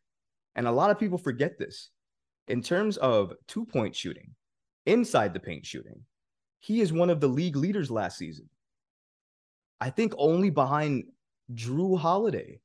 And 0.56 0.66
a 0.66 0.72
lot 0.72 0.90
of 0.90 0.98
people 0.98 1.18
forget 1.18 1.56
this. 1.56 1.90
In 2.48 2.62
terms 2.62 2.96
of 2.96 3.32
two 3.46 3.64
point 3.64 3.94
shooting, 3.94 4.34
inside 4.86 5.32
the 5.32 5.40
paint 5.40 5.64
shooting, 5.64 6.00
he 6.58 6.80
is 6.80 6.92
one 6.92 7.10
of 7.10 7.20
the 7.20 7.28
league 7.28 7.56
leaders 7.56 7.90
last 7.92 8.18
season. 8.18 8.48
I 9.80 9.90
think 9.90 10.14
only 10.18 10.50
behind 10.50 11.04
Jrue 11.52 11.98
Holiday. 11.98 12.60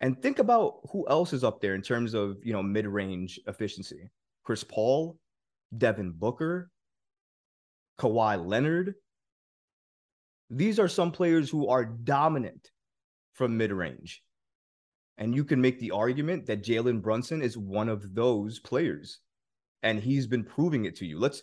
And 0.00 0.20
think 0.20 0.38
about 0.38 0.80
who 0.92 1.08
else 1.08 1.32
is 1.32 1.42
up 1.42 1.60
there 1.60 1.74
in 1.74 1.82
terms 1.82 2.12
of, 2.12 2.36
you 2.42 2.52
know, 2.52 2.62
mid-range 2.62 3.40
efficiency. 3.46 4.10
Chris 4.44 4.62
Paul, 4.62 5.18
Devin 5.76 6.12
Booker, 6.12 6.70
Kawhi 7.98 8.44
Leonard. 8.44 8.94
These 10.50 10.78
are 10.78 10.88
some 10.88 11.12
players 11.12 11.48
who 11.48 11.68
are 11.68 11.84
dominant 11.84 12.70
from 13.32 13.56
mid-range. 13.56 14.22
And 15.18 15.34
you 15.34 15.44
can 15.44 15.62
make 15.62 15.80
the 15.80 15.92
argument 15.92 16.44
that 16.46 16.62
Jalen 16.62 17.00
Brunson 17.00 17.40
is 17.40 17.56
one 17.56 17.88
of 17.88 18.14
those 18.14 18.58
players. 18.58 19.20
And 19.82 19.98
he's 19.98 20.26
been 20.26 20.44
proving 20.44 20.84
it 20.84 20.96
to 20.96 21.06
you. 21.06 21.18
Let's 21.18 21.42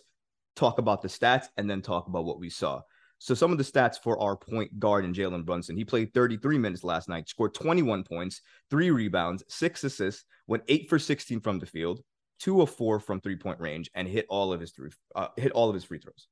talk 0.54 0.78
about 0.78 1.02
the 1.02 1.08
stats 1.08 1.46
and 1.56 1.68
then 1.68 1.82
talk 1.82 2.06
about 2.06 2.24
what 2.24 2.38
we 2.38 2.50
saw. 2.50 2.82
So 3.24 3.32
some 3.32 3.52
of 3.52 3.56
the 3.56 3.64
stats 3.64 3.98
for 3.98 4.20
our 4.20 4.36
point 4.36 4.78
guard 4.78 5.06
and 5.06 5.14
Jalen 5.14 5.46
Brunson. 5.46 5.78
He 5.78 5.84
played 5.86 6.12
33 6.12 6.58
minutes 6.58 6.84
last 6.84 7.08
night, 7.08 7.26
scored 7.26 7.54
21 7.54 8.04
points, 8.04 8.42
three 8.68 8.90
rebounds, 8.90 9.42
six 9.48 9.82
assists, 9.82 10.26
went 10.46 10.62
eight 10.68 10.90
for 10.90 10.98
16 10.98 11.40
from 11.40 11.58
the 11.58 11.64
field, 11.64 12.02
two 12.38 12.60
of 12.60 12.68
four 12.68 13.00
from 13.00 13.22
three 13.22 13.36
point 13.36 13.58
range, 13.60 13.90
and 13.94 14.06
hit 14.06 14.26
all 14.28 14.52
of 14.52 14.60
his 14.60 14.72
three 14.72 14.90
uh, 15.16 15.28
hit 15.38 15.52
all 15.52 15.70
of 15.70 15.74
his 15.74 15.84
free 15.84 16.00
throws. 16.00 16.28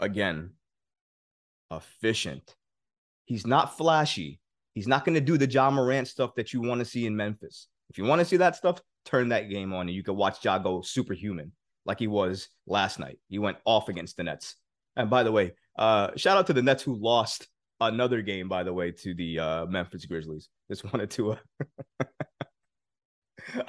Again, 0.00 0.54
efficient. 1.70 2.56
He's 3.26 3.46
not 3.46 3.78
flashy. 3.78 4.40
He's 4.74 4.88
not 4.88 5.04
going 5.04 5.14
to 5.14 5.20
do 5.20 5.38
the 5.38 5.48
Ja 5.48 5.70
Morant 5.70 6.08
stuff 6.08 6.34
that 6.34 6.52
you 6.52 6.62
want 6.62 6.80
to 6.80 6.84
see 6.84 7.06
in 7.06 7.14
Memphis. 7.14 7.68
If 7.90 7.96
you 7.96 8.02
want 8.02 8.18
to 8.18 8.24
see 8.24 8.38
that 8.38 8.56
stuff, 8.56 8.80
turn 9.04 9.28
that 9.28 9.50
game 9.50 9.72
on 9.72 9.82
and 9.82 9.94
you 9.94 10.02
can 10.02 10.16
watch 10.16 10.44
Ja 10.44 10.58
go 10.58 10.82
superhuman 10.82 11.52
like 11.86 11.98
he 11.98 12.08
was 12.08 12.48
last 12.66 12.98
night. 12.98 13.18
He 13.28 13.38
went 13.38 13.58
off 13.64 13.88
against 13.88 14.16
the 14.16 14.24
Nets. 14.24 14.56
And 14.96 15.08
by 15.08 15.22
the 15.22 15.32
way, 15.32 15.52
uh, 15.78 16.10
shout 16.16 16.36
out 16.36 16.46
to 16.48 16.52
the 16.52 16.62
Nets 16.62 16.82
who 16.82 16.94
lost 16.94 17.46
another 17.80 18.22
game, 18.22 18.48
by 18.48 18.64
the 18.64 18.72
way, 18.72 18.90
to 18.90 19.14
the 19.14 19.38
uh, 19.38 19.66
Memphis 19.66 20.04
Grizzlies. 20.04 20.48
Just 20.70 20.84
wanted 20.92 21.10
to. 21.12 21.32
Uh... 21.32 21.36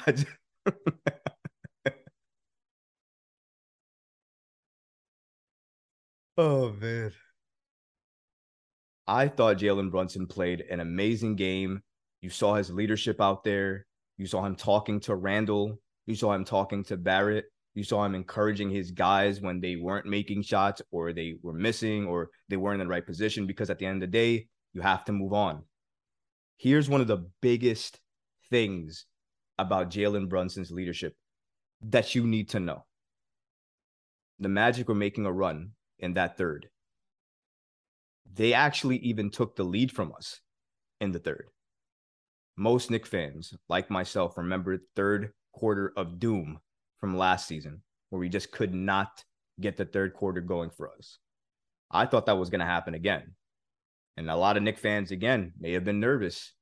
just... 0.08 0.26
Oh 6.38 6.72
man. 6.74 7.12
I 9.08 9.28
thought 9.28 9.58
Jalen 9.58 9.92
Brunson 9.92 10.28
played 10.28 10.62
an 10.62 10.80
amazing 10.80 11.36
game. 11.36 11.82
You 12.22 12.30
saw 12.30 12.56
his 12.56 12.72
leadership 12.72 13.22
out 13.22 13.44
there. 13.44 13.86
You 14.18 14.26
saw 14.26 14.46
him 14.46 14.56
talking 14.56 15.00
to 15.02 15.16
Randle. 15.16 15.80
You 16.06 16.16
saw 16.16 16.34
him 16.34 16.46
talking 16.46 16.84
to 16.86 16.98
Barrett. 16.98 17.46
You 17.78 17.84
saw 17.84 18.04
him 18.04 18.16
encouraging 18.16 18.72
his 18.72 18.90
guys 18.90 19.40
when 19.40 19.62
they 19.62 19.76
weren't 19.76 20.08
making 20.08 20.42
shots 20.42 20.82
or 20.90 21.14
they 21.14 21.36
were 21.44 21.54
missing 21.54 22.08
or 22.08 22.32
they 22.50 22.58
weren't 22.58 22.82
in 22.82 22.88
the 22.88 22.92
right 22.92 23.06
position 23.06 23.46
because 23.46 23.70
at 23.70 23.78
the 23.78 23.86
end 23.86 24.02
of 24.02 24.10
the 24.10 24.18
day, 24.18 24.48
you 24.74 24.82
have 24.82 25.06
to 25.06 25.12
move 25.12 25.32
on. 25.32 25.62
Here's 26.58 26.90
one 26.90 27.02
of 27.02 27.08
the 27.08 27.30
biggest 27.40 28.00
things 28.50 29.06
about 29.60 29.92
Jalen 29.92 30.28
Brunson's 30.28 30.72
leadership 30.72 31.14
that 31.84 32.16
you 32.16 32.26
need 32.26 32.50
to 32.50 32.60
know. 32.60 32.84
The 34.40 34.50
Magic 34.50 34.88
were 34.88 34.96
making 34.96 35.28
a 35.28 35.32
run 35.32 35.74
in 36.00 36.16
that 36.16 36.36
third. 36.36 36.70
They 38.34 38.54
actually 38.54 38.98
even 38.98 39.30
took 39.30 39.56
the 39.56 39.64
lead 39.64 39.92
from 39.92 40.14
us 40.14 40.42
in 41.00 41.12
the 41.12 41.20
third. 41.20 41.46
Most 42.56 42.90
Knick 42.90 43.06
fans, 43.06 43.54
like 43.70 43.92
myself, 43.92 44.36
remember 44.36 44.80
third 44.96 45.34
quarter 45.54 45.94
of 45.96 46.18
doom 46.18 46.58
from 47.00 47.18
last 47.18 47.48
season 47.48 47.82
where 48.10 48.20
we 48.20 48.30
just 48.30 48.52
could 48.52 48.74
not 48.74 49.24
get 49.60 49.78
the 49.78 49.86
third 49.86 50.14
quarter 50.14 50.42
going 50.42 50.70
for 50.70 50.90
us. 50.98 51.18
I 51.92 52.06
thought 52.06 52.26
that 52.26 52.38
was 52.38 52.50
going 52.50 52.60
to 52.60 52.66
happen 52.66 52.94
again. 52.94 53.34
And 54.18 54.30
a 54.30 54.36
lot 54.36 54.58
of 54.58 54.64
Knick 54.64 54.78
fans, 54.78 55.12
again, 55.12 55.54
may 55.60 55.74
have 55.74 55.84
been 55.84 56.00
nervous. 56.00 56.54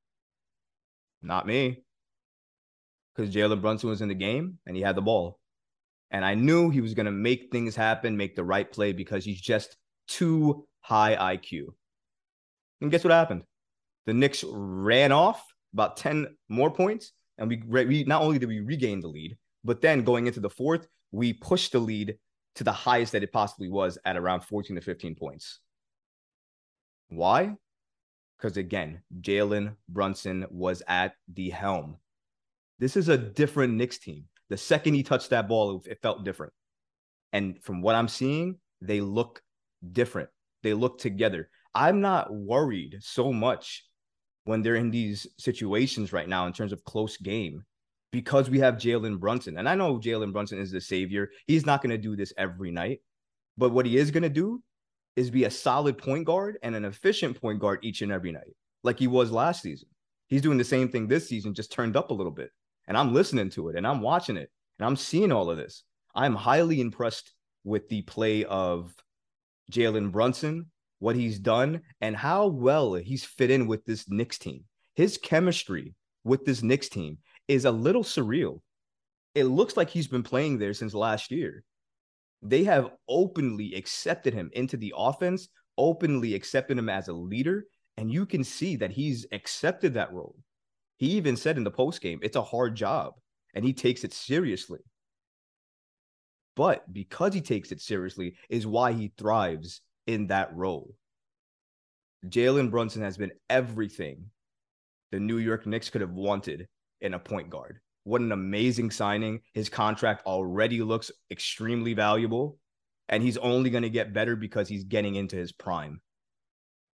Not 1.22 1.48
me. 1.48 1.84
Because 3.16 3.34
Jalen 3.34 3.62
Brunson 3.62 3.90
was 3.90 4.02
in 4.02 4.10
the 4.10 4.16
game 4.16 4.60
and 4.66 4.76
he 4.76 4.82
had 4.82 4.96
the 4.96 5.02
ball. 5.02 5.40
And 6.12 6.24
I 6.24 6.36
knew 6.36 6.70
he 6.70 6.82
was 6.82 6.94
going 6.94 7.06
to 7.06 7.12
make 7.12 7.50
things 7.52 7.76
happen, 7.76 8.18
make 8.18 8.36
the 8.36 8.44
right 8.44 8.70
play 8.70 8.92
because 8.92 9.26
he's 9.26 9.42
just 9.42 9.78
too 10.08 10.68
high 10.82 11.16
IQ. 11.16 11.68
And 12.82 12.92
guess 12.92 13.04
what 13.04 13.14
happened? 13.14 13.44
The 14.06 14.14
Knicks 14.14 14.44
ran 14.48 15.12
off 15.12 15.44
about 15.74 15.98
10 15.98 16.28
more 16.50 16.70
points. 16.70 17.14
And 17.38 17.50
we, 17.50 17.64
we 17.68 18.04
not 18.04 18.22
only 18.22 18.38
did 18.38 18.50
we 18.50 18.60
regain 18.60 19.00
the 19.00 19.08
lead, 19.08 19.38
but 19.66 19.82
then 19.82 20.04
going 20.04 20.28
into 20.28 20.40
the 20.40 20.50
fourth, 20.50 20.88
we 21.12 21.34
pushed 21.34 21.72
the 21.72 21.80
lead 21.80 22.18
to 22.56 22.64
the 22.64 22.72
highest 22.72 23.12
that 23.12 23.24
it 23.24 23.34
possibly 23.34 23.68
was 23.68 23.98
at 24.06 24.16
around 24.16 24.42
14 24.42 24.76
to 24.76 24.82
15 24.82 25.16
points. 25.16 25.60
Why? 27.10 27.56
Because 28.38 28.58
again, 28.58 29.02
Jalen 29.22 29.76
Brunson 29.90 30.46
was 30.52 30.84
at 30.88 31.14
the 31.34 31.50
helm. 31.50 31.98
This 32.80 32.96
is 32.96 33.10
a 33.10 33.18
different 33.18 33.74
Knicks 33.74 33.98
team. 33.98 34.26
The 34.50 34.58
second 34.58 34.94
he 34.94 35.04
touched 35.04 35.32
that 35.32 35.48
ball, 35.48 35.84
it 35.86 36.02
felt 36.02 36.24
different. 36.24 36.54
And 37.34 37.62
from 37.64 37.82
what 37.82 37.96
I'm 37.96 38.08
seeing, 38.08 38.60
they 38.82 39.02
look 39.02 39.42
different. 39.92 40.30
They 40.62 40.74
look 40.74 41.00
together. 41.00 41.50
I'm 41.74 42.02
not 42.02 42.34
worried 42.34 42.98
so 43.02 43.34
much 43.34 43.84
when 44.44 44.62
they're 44.62 44.76
in 44.76 44.92
these 44.92 45.26
situations 45.40 46.14
right 46.14 46.30
now 46.30 46.46
in 46.46 46.54
terms 46.54 46.72
of 46.72 46.84
close 46.84 47.18
game 47.18 47.66
because 48.12 48.50
we 48.50 48.60
have 48.60 48.76
Jalen 48.76 49.20
Brunson. 49.20 49.58
And 49.58 49.68
I 49.68 49.76
know 49.76 50.00
Jalen 50.00 50.32
Brunson 50.32 50.60
is 50.60 50.72
the 50.72 50.82
savior. 50.82 51.30
He's 51.48 51.66
not 51.66 51.82
going 51.82 51.90
to 51.90 51.98
do 51.98 52.16
this 52.16 52.34
every 52.38 52.72
night. 52.72 53.02
But 53.58 53.72
what 53.72 53.86
he 53.86 53.98
is 53.98 54.12
going 54.12 54.24
to 54.24 54.30
do 54.30 54.62
is 55.16 55.30
be 55.30 55.46
a 55.46 55.52
solid 55.52 55.98
point 55.98 56.26
guard 56.26 56.58
and 56.62 56.76
an 56.76 56.86
efficient 56.86 57.40
point 57.40 57.60
guard 57.60 57.80
each 57.82 58.02
and 58.02 58.12
every 58.12 58.32
night, 58.32 58.56
like 58.84 59.00
he 59.00 59.08
was 59.08 59.32
last 59.32 59.62
season. 59.62 59.88
He's 60.28 60.42
doing 60.42 60.58
the 60.58 60.64
same 60.64 60.90
thing 60.90 61.08
this 61.08 61.30
season, 61.30 61.54
just 61.54 61.72
turned 61.72 61.96
up 61.96 62.10
a 62.10 62.14
little 62.14 62.32
bit. 62.32 62.52
And 62.88 62.98
I'm 62.98 63.14
listening 63.14 63.50
to 63.52 63.70
it 63.70 63.76
and 63.76 63.88
I'm 63.88 64.02
watching 64.02 64.38
it 64.38 64.50
and 64.80 64.86
I'm 64.86 64.96
seeing 64.96 65.32
all 65.32 65.50
of 65.50 65.58
this. 65.58 65.84
I'm 66.14 66.36
highly 66.36 66.82
impressed 66.82 67.34
with 67.64 67.88
the 67.90 68.02
play 68.04 68.44
of 68.46 68.94
Jalen 69.72 70.12
Brunson, 70.12 70.68
what 71.00 71.16
he's 71.16 71.40
done, 71.40 71.82
and 72.02 72.16
how 72.16 72.48
well 72.48 72.94
he's 72.94 73.26
fit 73.26 73.52
in 73.52 73.68
with 73.68 73.86
this 73.86 74.10
Knicks 74.10 74.38
team. 74.38 74.66
His 74.96 75.18
chemistry 75.18 75.94
with 76.24 76.46
this 76.46 76.64
Knicks 76.64 76.90
team 76.90 77.18
is 77.48 77.66
a 77.66 77.72
little 77.72 78.04
surreal. 78.04 78.62
It 79.34 79.46
looks 79.46 79.76
like 79.76 79.90
he's 79.90 80.08
been 80.08 80.24
playing 80.24 80.58
there 80.58 80.74
since 80.74 80.94
last 80.94 81.32
year. 81.32 81.64
They 82.42 82.64
have 82.64 82.92
openly 83.10 83.74
accepted 83.76 84.34
him 84.34 84.50
into 84.54 84.78
the 84.78 84.94
offense, 84.96 85.50
openly 85.78 86.34
accepted 86.36 86.78
him 86.78 86.90
as 86.90 87.08
a 87.08 87.14
leader, 87.14 87.66
and 87.98 88.12
you 88.12 88.26
can 88.26 88.44
see 88.44 88.76
that 88.78 88.92
he's 88.92 89.26
accepted 89.32 89.94
that 89.94 90.14
role. 90.14 90.36
He 90.98 91.08
even 91.12 91.36
said 91.36 91.58
in 91.58 91.64
the 91.64 91.72
post 91.72 92.02
game, 92.02 92.20
it's 92.22 92.36
a 92.36 92.42
hard 92.42 92.76
job, 92.76 93.14
and 93.54 93.66
he 93.66 93.74
takes 93.74 94.04
it 94.04 94.14
seriously. 94.14 94.80
But 96.56 96.92
because 96.94 97.34
he 97.34 97.42
takes 97.42 97.72
it 97.72 97.82
seriously, 97.82 98.36
is 98.50 98.66
why 98.66 98.94
he 98.94 99.12
thrives 99.18 99.82
in 100.08 100.28
that 100.28 100.56
role. 100.56 100.96
Jalen 102.28 102.72
Brunson 102.72 103.02
has 103.02 103.18
been 103.18 103.32
everything 103.50 104.26
the 105.12 105.20
New 105.20 105.38
York 105.38 105.66
Knicks 105.66 105.90
could 105.90 106.02
have 106.02 106.14
wanted 106.14 106.68
in 107.06 107.14
a 107.14 107.20
point 107.20 107.50
guard. 107.50 107.80
What 108.04 108.22
an 108.22 108.32
amazing 108.32 108.92
signing. 108.92 109.42
His 109.54 109.70
contract 109.70 110.26
already 110.26 110.82
looks 110.82 111.12
extremely 111.32 111.94
valuable, 111.94 112.58
and 113.10 113.24
he's 113.24 113.38
only 113.38 113.70
going 113.70 113.84
to 113.84 113.90
get 113.90 114.14
better 114.14 114.36
because 114.36 114.68
he's 114.68 114.84
getting 114.84 115.16
into 115.16 115.36
his 115.36 115.52
prime. 115.52 116.02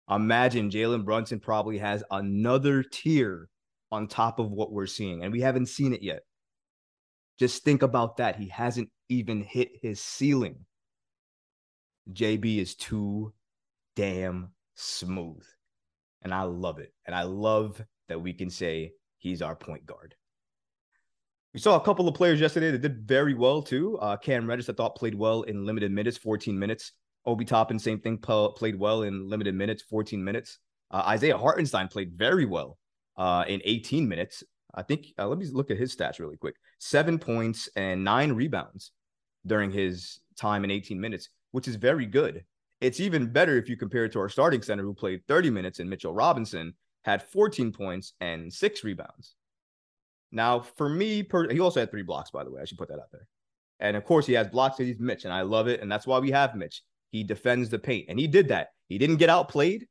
Imagine 0.10 0.70
Jalen 0.70 1.06
Brunson 1.06 1.40
probably 1.40 1.78
has 1.78 2.04
another 2.12 2.84
tier 2.84 3.48
on 3.92 4.08
top 4.08 4.40
of 4.40 4.52
what 4.52 4.72
we're 4.72 4.88
seeing, 4.88 5.24
and 5.24 5.32
we 5.32 5.42
haven't 5.42 5.68
seen 5.68 5.94
it 5.94 6.04
yet. 6.04 6.22
Just 7.40 7.64
think 7.64 7.84
about 7.84 8.18
that. 8.18 8.36
He 8.36 8.50
hasn't 8.50 8.90
even 9.08 9.42
hit 9.42 9.70
his 9.82 10.02
ceiling. 10.02 10.66
JB 12.12 12.58
is 12.58 12.76
too 12.76 13.34
damn 13.96 14.50
smooth. 14.76 15.44
And 16.22 16.34
I 16.34 16.44
love 16.44 16.80
it. 16.80 16.94
And 17.06 17.16
I 17.16 17.24
love 17.24 17.82
that 18.10 18.22
we 18.22 18.34
can 18.34 18.50
say 18.50 18.92
he's 19.20 19.42
our 19.42 19.56
point 19.56 19.86
guard. 19.86 20.16
We 21.54 21.60
saw 21.60 21.76
a 21.76 21.84
couple 21.84 22.08
of 22.08 22.14
players 22.14 22.40
yesterday 22.40 22.72
that 22.72 22.82
did 22.82 23.08
very 23.08 23.34
well 23.34 23.62
too. 23.62 23.98
Uh, 24.00 24.18
Cam 24.18 24.48
Reddish, 24.48 24.70
I 24.70 24.74
thought, 24.74 24.96
played 24.96 25.16
well 25.16 25.44
in 25.44 25.66
limited 25.66 25.92
minutes, 25.92 26.18
14 26.18 26.58
minutes. 26.58 26.94
Obi 27.26 27.46
Toppin, 27.46 27.78
same 27.80 28.00
thing, 28.00 28.18
played 28.18 28.80
well 28.80 29.04
in 29.04 29.28
limited 29.28 29.56
minutes, 29.56 29.84
14 29.84 30.24
minutes. 30.24 30.60
Uh, 30.92 31.04
Isaiah 31.08 31.38
Hartenstein 31.38 31.88
played 31.88 32.14
very 32.16 32.46
well 32.46 32.78
uh, 33.18 33.46
in 33.48 33.62
18 33.64 34.08
minutes. 34.08 34.44
I 34.74 34.84
think, 34.84 35.08
uh, 35.18 35.28
let 35.28 35.38
me 35.38 35.46
look 35.52 35.72
at 35.72 35.78
his 35.78 35.96
stats 35.96 36.20
really 36.20 36.38
quick 36.38 36.56
seven 36.80 37.20
points 37.20 37.68
and 37.76 38.04
nine 38.04 38.32
rebounds 38.32 38.92
during 39.46 39.72
his 39.72 40.20
time 40.38 40.64
in 40.64 40.72
18 40.72 41.00
minutes, 41.00 41.30
which 41.52 41.68
is 41.68 41.76
very 41.76 42.06
good. 42.06 42.44
It's 42.80 43.00
even 43.00 43.32
better 43.32 43.58
if 43.58 43.68
you 43.68 43.76
compare 43.76 44.06
it 44.06 44.14
to 44.14 44.20
our 44.20 44.30
starting 44.30 44.62
center 44.62 44.84
who 44.84 44.94
played 44.94 45.22
30 45.28 45.50
minutes 45.50 45.80
and 45.80 45.90
Mitchell 45.90 46.14
Robinson, 46.14 46.74
had 47.04 47.24
14 47.24 47.72
points 47.72 48.14
and 48.20 48.52
six 48.52 48.84
rebounds. 48.84 49.36
Now, 50.32 50.60
for 50.60 50.90
me, 50.90 51.24
per, 51.24 51.50
he 51.50 51.60
also 51.60 51.80
had 51.80 51.92
three 51.92 52.04
blocks, 52.04 52.32
by 52.32 52.44
the 52.44 52.52
way. 52.52 52.62
I 52.62 52.66
should 52.66 52.78
put 52.78 52.90
that 52.90 53.00
out 53.00 53.12
there. 53.12 53.28
And 53.80 53.96
of 53.96 54.04
course, 54.04 54.26
he 54.26 54.34
has 54.34 54.48
blocks 54.48 54.78
because 54.78 54.92
he's 54.92 55.00
Mitch, 55.00 55.26
and 55.26 55.34
I 55.34 55.42
love 55.42 55.68
it. 55.68 55.82
And 55.82 55.92
that's 55.92 56.06
why 56.06 56.20
we 56.20 56.32
have 56.32 56.56
Mitch. 56.56 56.84
He 57.12 57.24
defends 57.24 57.70
the 57.70 57.80
paint, 57.80 58.06
and 58.10 58.20
he 58.20 58.28
did 58.28 58.50
that. 58.50 58.70
He 58.88 58.98
didn't 58.98 59.18
get 59.18 59.30
outplayed. 59.30 59.88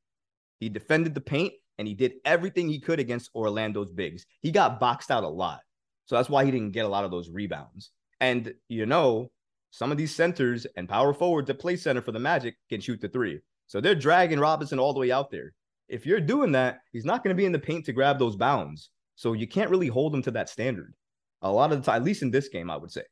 He 0.60 0.68
defended 0.68 1.14
the 1.14 1.20
paint, 1.20 1.54
and 1.78 1.88
he 1.88 1.94
did 1.94 2.14
everything 2.24 2.68
he 2.68 2.80
could 2.80 3.00
against 3.00 3.30
Orlando's 3.34 3.92
bigs. 3.92 4.26
He 4.40 4.52
got 4.52 4.78
boxed 4.78 5.10
out 5.10 5.24
a 5.24 5.28
lot. 5.28 5.60
So 6.06 6.14
that's 6.14 6.28
why 6.28 6.44
he 6.44 6.50
didn't 6.50 6.72
get 6.72 6.84
a 6.84 6.88
lot 6.88 7.04
of 7.04 7.10
those 7.10 7.28
rebounds. 7.28 7.90
And, 8.20 8.54
you 8.68 8.86
know, 8.86 9.30
some 9.70 9.92
of 9.92 9.98
these 9.98 10.14
centers 10.14 10.66
and 10.76 10.88
power 10.88 11.12
forwards 11.12 11.46
that 11.48 11.58
play 11.58 11.76
center 11.76 12.00
for 12.00 12.12
the 12.12 12.18
Magic 12.18 12.56
can 12.68 12.80
shoot 12.80 13.00
the 13.00 13.08
three. 13.08 13.40
So 13.66 13.80
they're 13.80 13.94
dragging 13.94 14.40
Robinson 14.40 14.78
all 14.78 14.94
the 14.94 15.00
way 15.00 15.12
out 15.12 15.30
there 15.30 15.52
if 15.88 16.06
you're 16.06 16.20
doing 16.20 16.52
that, 16.52 16.80
he's 16.92 17.04
not 17.04 17.22
going 17.22 17.34
to 17.34 17.38
be 17.38 17.46
in 17.46 17.52
the 17.52 17.58
paint 17.58 17.86
to 17.86 17.92
grab 17.92 18.18
those 18.18 18.36
bounds. 18.36 18.90
So 19.16 19.32
you 19.32 19.48
can't 19.48 19.70
really 19.70 19.88
hold 19.88 20.14
him 20.14 20.22
to 20.22 20.30
that 20.32 20.48
standard. 20.48 20.94
A 21.42 21.50
lot 21.50 21.72
of 21.72 21.78
the 21.78 21.84
time, 21.84 21.96
at 21.96 22.04
least 22.04 22.22
in 22.22 22.30
this 22.30 22.48
game, 22.48 22.70
I 22.70 22.76
would 22.76 22.90
say. 22.90 23.02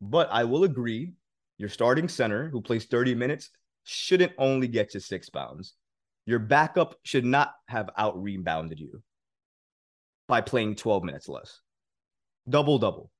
But 0.00 0.28
I 0.30 0.44
will 0.44 0.64
agree, 0.64 1.12
your 1.58 1.68
starting 1.68 2.08
center 2.08 2.48
who 2.48 2.60
plays 2.60 2.86
30 2.86 3.14
minutes 3.14 3.50
shouldn't 3.84 4.32
only 4.38 4.68
get 4.68 4.94
you 4.94 5.00
six 5.00 5.28
bounds. 5.30 5.74
Your 6.26 6.38
backup 6.38 6.94
should 7.02 7.24
not 7.24 7.52
have 7.68 7.90
out 7.98 8.20
rebounded 8.20 8.78
you 8.78 9.02
by 10.28 10.40
playing 10.40 10.76
12 10.76 11.04
minutes 11.04 11.28
less. 11.28 11.60
Double 12.48 12.78
double. 12.78 13.10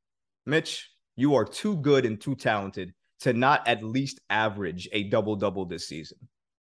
Mitch, 0.47 0.91
you 1.17 1.35
are 1.35 1.45
too 1.45 1.77
good 1.77 2.05
and 2.05 2.21
too 2.21 2.35
talented 2.35 2.93
to 3.21 3.33
not 3.33 3.67
at 3.69 3.83
least 3.83 4.21
average 4.31 4.89
a 4.93 5.05
double 5.05 5.37
double 5.37 5.65
this 5.65 5.89
season. 5.89 6.19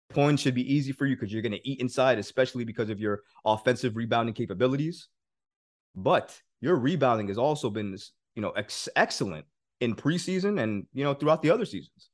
Points 0.09 0.41
should 0.41 0.55
be 0.55 0.73
easy 0.73 0.91
for 0.91 1.05
you 1.05 1.15
because 1.15 1.31
you're 1.31 1.41
going 1.41 1.51
to 1.51 1.69
eat 1.69 1.81
inside, 1.81 2.17
especially 2.17 2.63
because 2.63 2.89
of 2.89 2.99
your 2.99 3.21
offensive 3.45 3.95
rebounding 3.95 4.33
capabilities. 4.33 5.07
But 5.95 6.39
your 6.61 6.77
rebounding 6.77 7.27
has 7.27 7.37
also 7.37 7.69
been, 7.69 7.95
you 8.35 8.41
know, 8.41 8.51
ex- 8.51 8.89
excellent 8.95 9.45
in 9.79 9.95
preseason 9.95 10.61
and 10.61 10.85
you 10.93 11.03
know 11.03 11.13
throughout 11.13 11.41
the 11.41 11.51
other 11.51 11.65
seasons. 11.65 12.09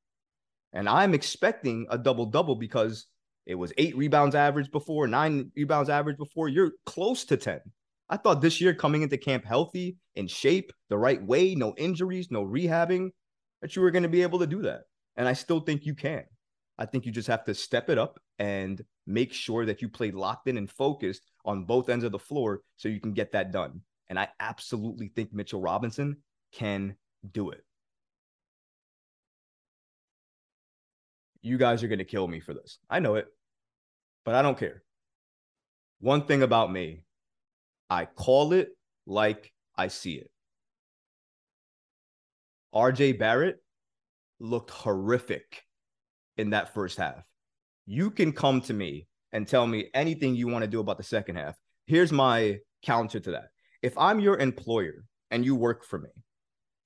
And 0.73 0.89
I'm 0.89 1.13
expecting 1.13 1.87
a 1.89 1.97
double 1.97 2.25
double 2.25 2.55
because 2.55 3.07
it 3.45 3.55
was 3.55 3.71
eight 3.77 3.95
rebounds 3.95 4.35
average 4.35 4.71
before, 4.71 5.07
nine 5.07 5.51
rebounds 5.55 5.89
average 5.89 6.17
before. 6.17 6.49
You're 6.49 6.71
close 6.85 7.23
to 7.25 7.37
10. 7.37 7.61
I 8.09 8.17
thought 8.17 8.41
this 8.41 8.59
year 8.59 8.73
coming 8.73 9.01
into 9.01 9.17
camp 9.17 9.45
healthy, 9.45 9.97
in 10.15 10.27
shape, 10.27 10.71
the 10.89 10.97
right 10.97 11.23
way, 11.23 11.55
no 11.55 11.73
injuries, 11.77 12.29
no 12.29 12.43
rehabbing, 12.43 13.09
that 13.61 13.75
you 13.75 13.81
were 13.81 13.91
going 13.91 14.03
to 14.03 14.09
be 14.09 14.21
able 14.21 14.39
to 14.39 14.47
do 14.47 14.63
that. 14.63 14.81
And 15.15 15.27
I 15.27 15.33
still 15.33 15.59
think 15.59 15.85
you 15.85 15.95
can. 15.95 16.23
I 16.77 16.85
think 16.85 17.05
you 17.05 17.11
just 17.11 17.27
have 17.27 17.45
to 17.45 17.53
step 17.53 17.89
it 17.89 17.97
up 17.97 18.19
and 18.39 18.83
make 19.07 19.31
sure 19.33 19.65
that 19.65 19.81
you 19.81 19.89
play 19.89 20.11
locked 20.11 20.47
in 20.47 20.57
and 20.57 20.69
focused 20.69 21.21
on 21.45 21.63
both 21.63 21.89
ends 21.89 22.03
of 22.03 22.11
the 22.11 22.19
floor 22.19 22.61
so 22.75 22.89
you 22.89 22.99
can 22.99 23.13
get 23.13 23.31
that 23.31 23.51
done. 23.51 23.81
And 24.09 24.19
I 24.19 24.27
absolutely 24.39 25.07
think 25.07 25.33
Mitchell 25.33 25.61
Robinson 25.61 26.17
can 26.51 26.95
do 27.31 27.51
it. 27.51 27.63
You 31.41 31.57
guys 31.57 31.83
are 31.83 31.87
going 31.87 31.99
to 31.99 32.05
kill 32.05 32.27
me 32.27 32.39
for 32.39 32.53
this. 32.53 32.79
I 32.89 32.99
know 32.99 33.15
it, 33.15 33.27
but 34.25 34.35
I 34.35 34.41
don't 34.41 34.57
care. 34.57 34.83
One 35.99 36.25
thing 36.25 36.41
about 36.41 36.71
me, 36.71 37.03
I 37.89 38.05
call 38.05 38.53
it 38.53 38.69
like 39.05 39.53
I 39.75 39.87
see 39.87 40.15
it. 40.15 40.31
RJ 42.73 43.17
Barrett 43.17 43.61
looked 44.39 44.71
horrific 44.71 45.63
in 46.37 46.51
that 46.51 46.73
first 46.73 46.97
half. 46.97 47.23
You 47.85 48.09
can 48.11 48.31
come 48.31 48.61
to 48.61 48.73
me 48.73 49.07
and 49.31 49.47
tell 49.47 49.67
me 49.67 49.89
anything 49.93 50.35
you 50.35 50.47
want 50.47 50.63
to 50.63 50.69
do 50.69 50.79
about 50.79 50.97
the 50.97 51.03
second 51.03 51.35
half. 51.35 51.55
Here's 51.87 52.11
my 52.11 52.59
counter 52.83 53.19
to 53.19 53.31
that. 53.31 53.49
If 53.81 53.97
I'm 53.97 54.19
your 54.19 54.37
employer 54.37 55.05
and 55.29 55.45
you 55.45 55.55
work 55.55 55.85
for 55.85 55.99
me, 55.99 56.09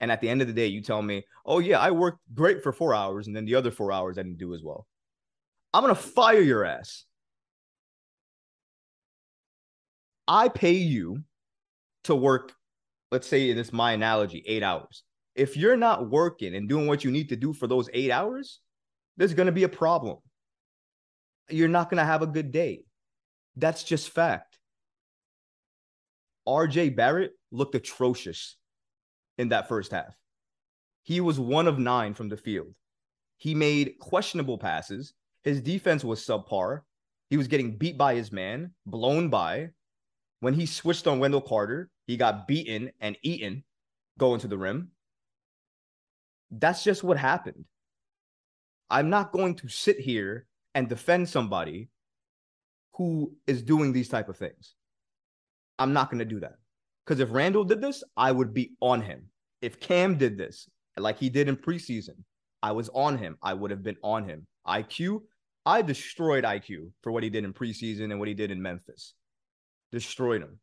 and 0.01 0.12
at 0.12 0.22
the 0.22 0.29
end 0.29 0.41
of 0.41 0.48
the 0.48 0.53
day, 0.53 0.68
you 0.68 0.82
tell 0.82 1.01
me, 1.01 1.24
oh, 1.46 1.60
yeah, 1.60 1.79
I 1.79 1.91
worked 1.91 2.20
great 2.34 2.63
for 2.63 2.72
four 2.72 2.94
hours, 2.94 3.27
and 3.27 3.36
then 3.36 3.46
the 3.46 3.56
other 3.56 3.72
four 3.72 3.91
hours 3.91 4.18
I 4.18 4.24
didn't 4.24 4.38
do 4.38 4.53
as 4.53 4.63
well, 4.63 4.88
I'm 5.74 5.84
going 5.84 5.96
to 5.96 6.01
fire 6.01 6.39
your 6.39 6.65
ass. 6.65 7.06
I 10.27 10.48
pay 10.48 10.74
you 10.74 11.24
to 12.06 12.15
work, 12.15 12.53
let's 13.12 13.27
say, 13.27 13.50
in 13.50 13.58
this 13.58 13.74
my 13.74 13.91
analogy, 13.94 14.44
eight 14.48 14.63
hours. 14.63 15.03
If 15.36 15.58
you're 15.58 15.77
not 15.77 16.10
working 16.10 16.56
and 16.56 16.70
doing 16.70 16.88
what 16.88 17.03
you 17.03 17.12
need 17.12 17.29
to 17.29 17.36
do 17.36 17.53
for 17.53 17.68
those 17.68 17.89
eight 17.94 18.12
hours, 18.12 18.60
there's 19.20 19.34
going 19.34 19.48
to 19.48 19.52
be 19.52 19.64
a 19.64 19.70
problem. 19.70 20.18
You're 21.50 21.68
not 21.68 21.90
going 21.90 22.00
to 22.00 22.06
have 22.06 22.22
a 22.22 22.28
good 22.28 22.52
day. 22.52 22.86
That's 23.58 23.84
just 23.84 24.10
fact. 24.10 24.58
RJ 26.48 26.96
Barrett 26.96 27.34
looked 27.52 27.76
atrocious 27.76 28.56
in 29.38 29.50
that 29.50 29.68
first 29.68 29.92
half. 29.92 30.16
He 31.04 31.20
was 31.20 31.38
one 31.38 31.68
of 31.68 31.78
nine 31.78 32.14
from 32.14 32.30
the 32.30 32.38
field. 32.38 32.74
He 33.38 33.54
made 33.54 34.00
questionable 34.00 34.58
passes. 34.58 35.14
His 35.44 35.62
defense 35.62 36.04
was 36.04 36.26
subpar. 36.26 36.82
He 37.30 37.36
was 37.36 37.48
getting 37.48 37.78
beat 37.78 37.98
by 37.98 38.16
his 38.16 38.32
man, 38.32 38.72
blown 38.86 39.30
by. 39.30 39.70
When 40.40 40.54
he 40.54 40.66
switched 40.66 41.08
on 41.08 41.20
Wendell 41.20 41.42
Carter, 41.42 41.90
he 42.08 42.16
got 42.16 42.48
beaten 42.48 42.92
and 43.02 43.18
eaten 43.22 43.66
going 44.18 44.40
to 44.40 44.48
the 44.48 44.58
rim. 44.58 44.92
That's 46.52 46.84
just 46.84 47.04
what 47.04 47.18
happened. 47.18 47.66
I'm 48.89 49.10
not 49.10 49.31
going 49.31 49.55
to 49.55 49.67
sit 49.67 50.00
here 50.00 50.46
and 50.75 50.89
defend 50.89 51.29
somebody 51.29 51.89
who 52.93 53.34
is 53.48 53.62
doing 53.62 53.93
these 53.93 54.10
type 54.10 54.29
of 54.29 54.38
things. 54.38 54.75
I'm 55.77 55.93
not 55.93 56.10
going 56.10 56.19
to 56.19 56.25
do 56.25 56.39
that. 56.41 56.55
Because 57.05 57.19
if 57.19 57.31
Randle 57.31 57.63
did 57.63 57.81
this, 57.81 58.03
I 58.17 58.31
would 58.31 58.53
be 58.53 58.74
on 58.81 59.01
him. 59.01 59.29
If 59.62 59.79
Cam 59.79 60.17
did 60.17 60.38
this, 60.38 60.69
like 60.98 61.17
he 61.17 61.29
did 61.29 61.48
in 61.48 61.55
preseason, 61.55 62.24
I 62.62 62.72
was 62.72 62.89
on 62.89 63.17
him. 63.17 63.38
I 63.41 63.53
would 63.53 63.72
have 63.72 63.84
been 63.84 63.98
on 64.03 64.27
him. 64.27 64.46
IQ, 64.67 65.22
I 65.65 65.81
destroyed 65.81 66.43
IQ 66.43 66.91
for 67.01 67.12
what 67.12 67.24
he 67.24 67.29
did 67.29 67.46
in 67.46 67.53
preseason 67.53 68.05
and 68.12 68.19
what 68.19 68.27
he 68.27 68.34
did 68.34 68.51
in 68.51 68.62
Memphis. 68.62 69.13
Destroyed 69.91 70.41
him. 70.41 70.60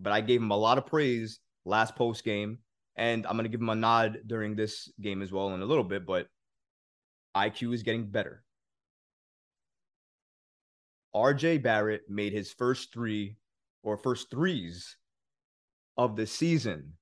But 0.00 0.12
I 0.12 0.20
gave 0.20 0.40
him 0.40 0.50
a 0.50 0.56
lot 0.56 0.78
of 0.78 0.86
praise 0.86 1.38
last 1.64 1.96
post 1.96 2.24
game. 2.24 2.58
And 2.96 3.26
I'm 3.26 3.32
going 3.32 3.44
to 3.44 3.50
give 3.50 3.60
him 3.60 3.70
a 3.70 3.74
nod 3.74 4.18
during 4.26 4.54
this 4.54 4.90
game 5.00 5.22
as 5.22 5.32
well 5.32 5.54
in 5.54 5.62
a 5.62 5.66
little 5.66 5.84
bit. 5.84 6.06
But 6.06 6.26
IQ 7.36 7.74
is 7.74 7.82
getting 7.82 8.06
better. 8.06 8.42
RJ 11.14 11.62
Barrett 11.62 12.02
made 12.08 12.32
his 12.32 12.52
first 12.52 12.92
three 12.92 13.36
or 13.82 13.96
first 13.96 14.30
threes 14.30 14.96
of 15.96 16.16
the 16.16 16.26
season 16.26 16.94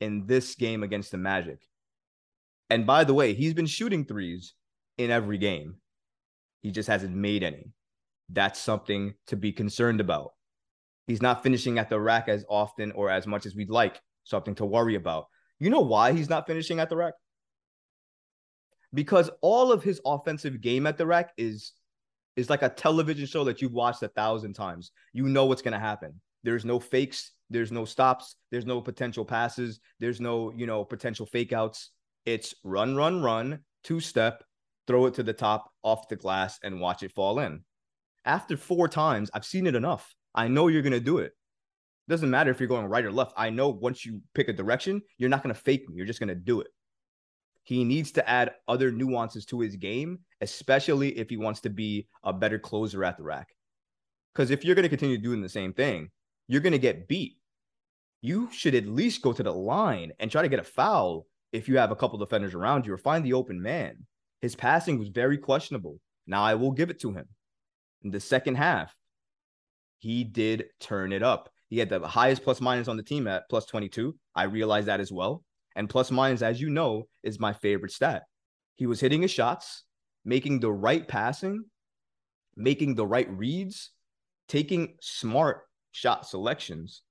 in 0.00 0.26
this 0.26 0.54
game 0.54 0.82
against 0.82 1.10
the 1.10 1.18
Magic. 1.18 1.60
And 2.70 2.86
by 2.86 3.04
the 3.04 3.14
way, 3.14 3.34
he's 3.34 3.52
been 3.52 3.66
shooting 3.66 4.04
threes 4.04 4.54
in 4.96 5.10
every 5.10 5.38
game. 5.38 5.76
He 6.62 6.70
just 6.70 6.88
hasn't 6.88 7.14
made 7.14 7.42
any. 7.42 7.72
That's 8.28 8.60
something 8.60 9.14
to 9.26 9.36
be 9.36 9.52
concerned 9.52 10.00
about. 10.00 10.30
He's 11.06 11.20
not 11.20 11.42
finishing 11.42 11.78
at 11.78 11.88
the 11.88 11.98
rack 11.98 12.28
as 12.28 12.44
often 12.48 12.92
or 12.92 13.10
as 13.10 13.26
much 13.26 13.44
as 13.44 13.56
we'd 13.56 13.70
like, 13.70 14.00
something 14.24 14.54
to 14.56 14.64
worry 14.64 14.94
about. 14.94 15.26
You 15.58 15.68
know 15.68 15.80
why 15.80 16.12
he's 16.12 16.30
not 16.30 16.46
finishing 16.46 16.78
at 16.78 16.88
the 16.88 16.96
rack? 16.96 17.14
Because 18.92 19.30
all 19.40 19.72
of 19.72 19.82
his 19.82 20.00
offensive 20.04 20.60
game 20.60 20.86
at 20.86 20.98
the 20.98 21.06
rack 21.06 21.32
is 21.36 21.72
is 22.36 22.48
like 22.50 22.62
a 22.62 22.68
television 22.68 23.26
show 23.26 23.44
that 23.44 23.60
you've 23.60 23.72
watched 23.72 24.02
a 24.02 24.08
thousand 24.08 24.54
times. 24.54 24.92
You 25.12 25.28
know 25.28 25.46
what's 25.46 25.62
going 25.62 25.72
to 25.72 25.78
happen. 25.78 26.20
There's 26.42 26.64
no 26.64 26.80
fakes. 26.80 27.32
There's 27.50 27.72
no 27.72 27.84
stops. 27.84 28.36
There's 28.50 28.64
no 28.64 28.80
potential 28.80 29.24
passes. 29.24 29.80
There's 29.98 30.20
no, 30.20 30.52
you 30.56 30.66
know, 30.66 30.84
potential 30.84 31.26
fake 31.26 31.52
outs. 31.52 31.90
It's 32.24 32.54
run, 32.64 32.96
run, 32.96 33.22
run, 33.22 33.60
two 33.82 34.00
step, 34.00 34.44
throw 34.86 35.06
it 35.06 35.14
to 35.14 35.22
the 35.22 35.32
top 35.32 35.70
off 35.82 36.08
the 36.08 36.16
glass 36.16 36.58
and 36.62 36.80
watch 36.80 37.02
it 37.02 37.12
fall 37.12 37.40
in. 37.40 37.64
After 38.24 38.56
four 38.56 38.88
times, 38.88 39.30
I've 39.34 39.44
seen 39.44 39.66
it 39.66 39.74
enough. 39.74 40.14
I 40.34 40.48
know 40.48 40.68
you're 40.68 40.82
going 40.82 40.92
to 40.92 41.00
do 41.00 41.18
it. 41.18 41.32
Doesn't 42.08 42.30
matter 42.30 42.50
if 42.50 42.60
you're 42.60 42.68
going 42.68 42.86
right 42.86 43.04
or 43.04 43.12
left. 43.12 43.32
I 43.36 43.50
know 43.50 43.68
once 43.68 44.04
you 44.04 44.20
pick 44.34 44.48
a 44.48 44.52
direction, 44.52 45.02
you're 45.18 45.30
not 45.30 45.42
going 45.42 45.54
to 45.54 45.60
fake 45.60 45.88
me. 45.88 45.96
You're 45.96 46.06
just 46.06 46.20
going 46.20 46.28
to 46.28 46.34
do 46.34 46.60
it. 46.60 46.68
He 47.64 47.84
needs 47.84 48.12
to 48.12 48.28
add 48.28 48.54
other 48.68 48.90
nuances 48.90 49.44
to 49.46 49.60
his 49.60 49.76
game, 49.76 50.20
especially 50.40 51.18
if 51.18 51.30
he 51.30 51.36
wants 51.36 51.60
to 51.60 51.70
be 51.70 52.08
a 52.24 52.32
better 52.32 52.58
closer 52.58 53.04
at 53.04 53.16
the 53.16 53.22
rack. 53.22 53.48
Because 54.34 54.50
if 54.50 54.64
you're 54.64 54.74
going 54.74 54.84
to 54.84 54.88
continue 54.88 55.18
doing 55.18 55.42
the 55.42 55.48
same 55.48 55.72
thing, 55.72 56.10
you're 56.48 56.60
going 56.60 56.72
to 56.72 56.78
get 56.78 57.08
beat. 57.08 57.36
You 58.22 58.48
should 58.52 58.74
at 58.74 58.86
least 58.86 59.22
go 59.22 59.32
to 59.32 59.42
the 59.42 59.52
line 59.52 60.12
and 60.18 60.30
try 60.30 60.42
to 60.42 60.48
get 60.48 60.60
a 60.60 60.64
foul 60.64 61.26
if 61.52 61.68
you 61.68 61.78
have 61.78 61.90
a 61.90 61.96
couple 61.96 62.18
defenders 62.18 62.54
around 62.54 62.86
you 62.86 62.92
or 62.92 62.98
find 62.98 63.24
the 63.24 63.32
open 63.32 63.60
man. 63.60 64.06
His 64.40 64.54
passing 64.54 64.98
was 64.98 65.08
very 65.08 65.38
questionable. 65.38 66.00
Now 66.26 66.42
I 66.42 66.54
will 66.54 66.72
give 66.72 66.90
it 66.90 67.00
to 67.00 67.12
him. 67.12 67.26
In 68.02 68.10
the 68.10 68.20
second 68.20 68.56
half, 68.56 68.94
he 69.98 70.24
did 70.24 70.66
turn 70.80 71.12
it 71.12 71.22
up. 71.22 71.50
He 71.68 71.78
had 71.78 71.88
the 71.88 72.00
highest 72.06 72.42
plus 72.42 72.60
minus 72.60 72.88
on 72.88 72.96
the 72.96 73.02
team 73.02 73.26
at 73.26 73.48
plus 73.48 73.66
22. 73.66 74.16
I 74.34 74.44
realized 74.44 74.88
that 74.88 75.00
as 75.00 75.12
well. 75.12 75.44
And 75.76 75.88
plus 75.88 76.10
minus, 76.10 76.42
as 76.42 76.60
you 76.60 76.70
know, 76.70 77.08
is 77.22 77.38
my 77.38 77.52
favorite 77.52 77.92
stat. 77.92 78.22
He 78.76 78.86
was 78.86 79.00
hitting 79.00 79.22
his 79.22 79.30
shots, 79.30 79.84
making 80.24 80.60
the 80.60 80.72
right 80.72 81.06
passing, 81.06 81.64
making 82.56 82.94
the 82.94 83.06
right 83.06 83.30
reads, 83.30 83.90
taking 84.48 84.96
smart 85.00 85.62
shot 85.92 86.26
selections 86.26 87.02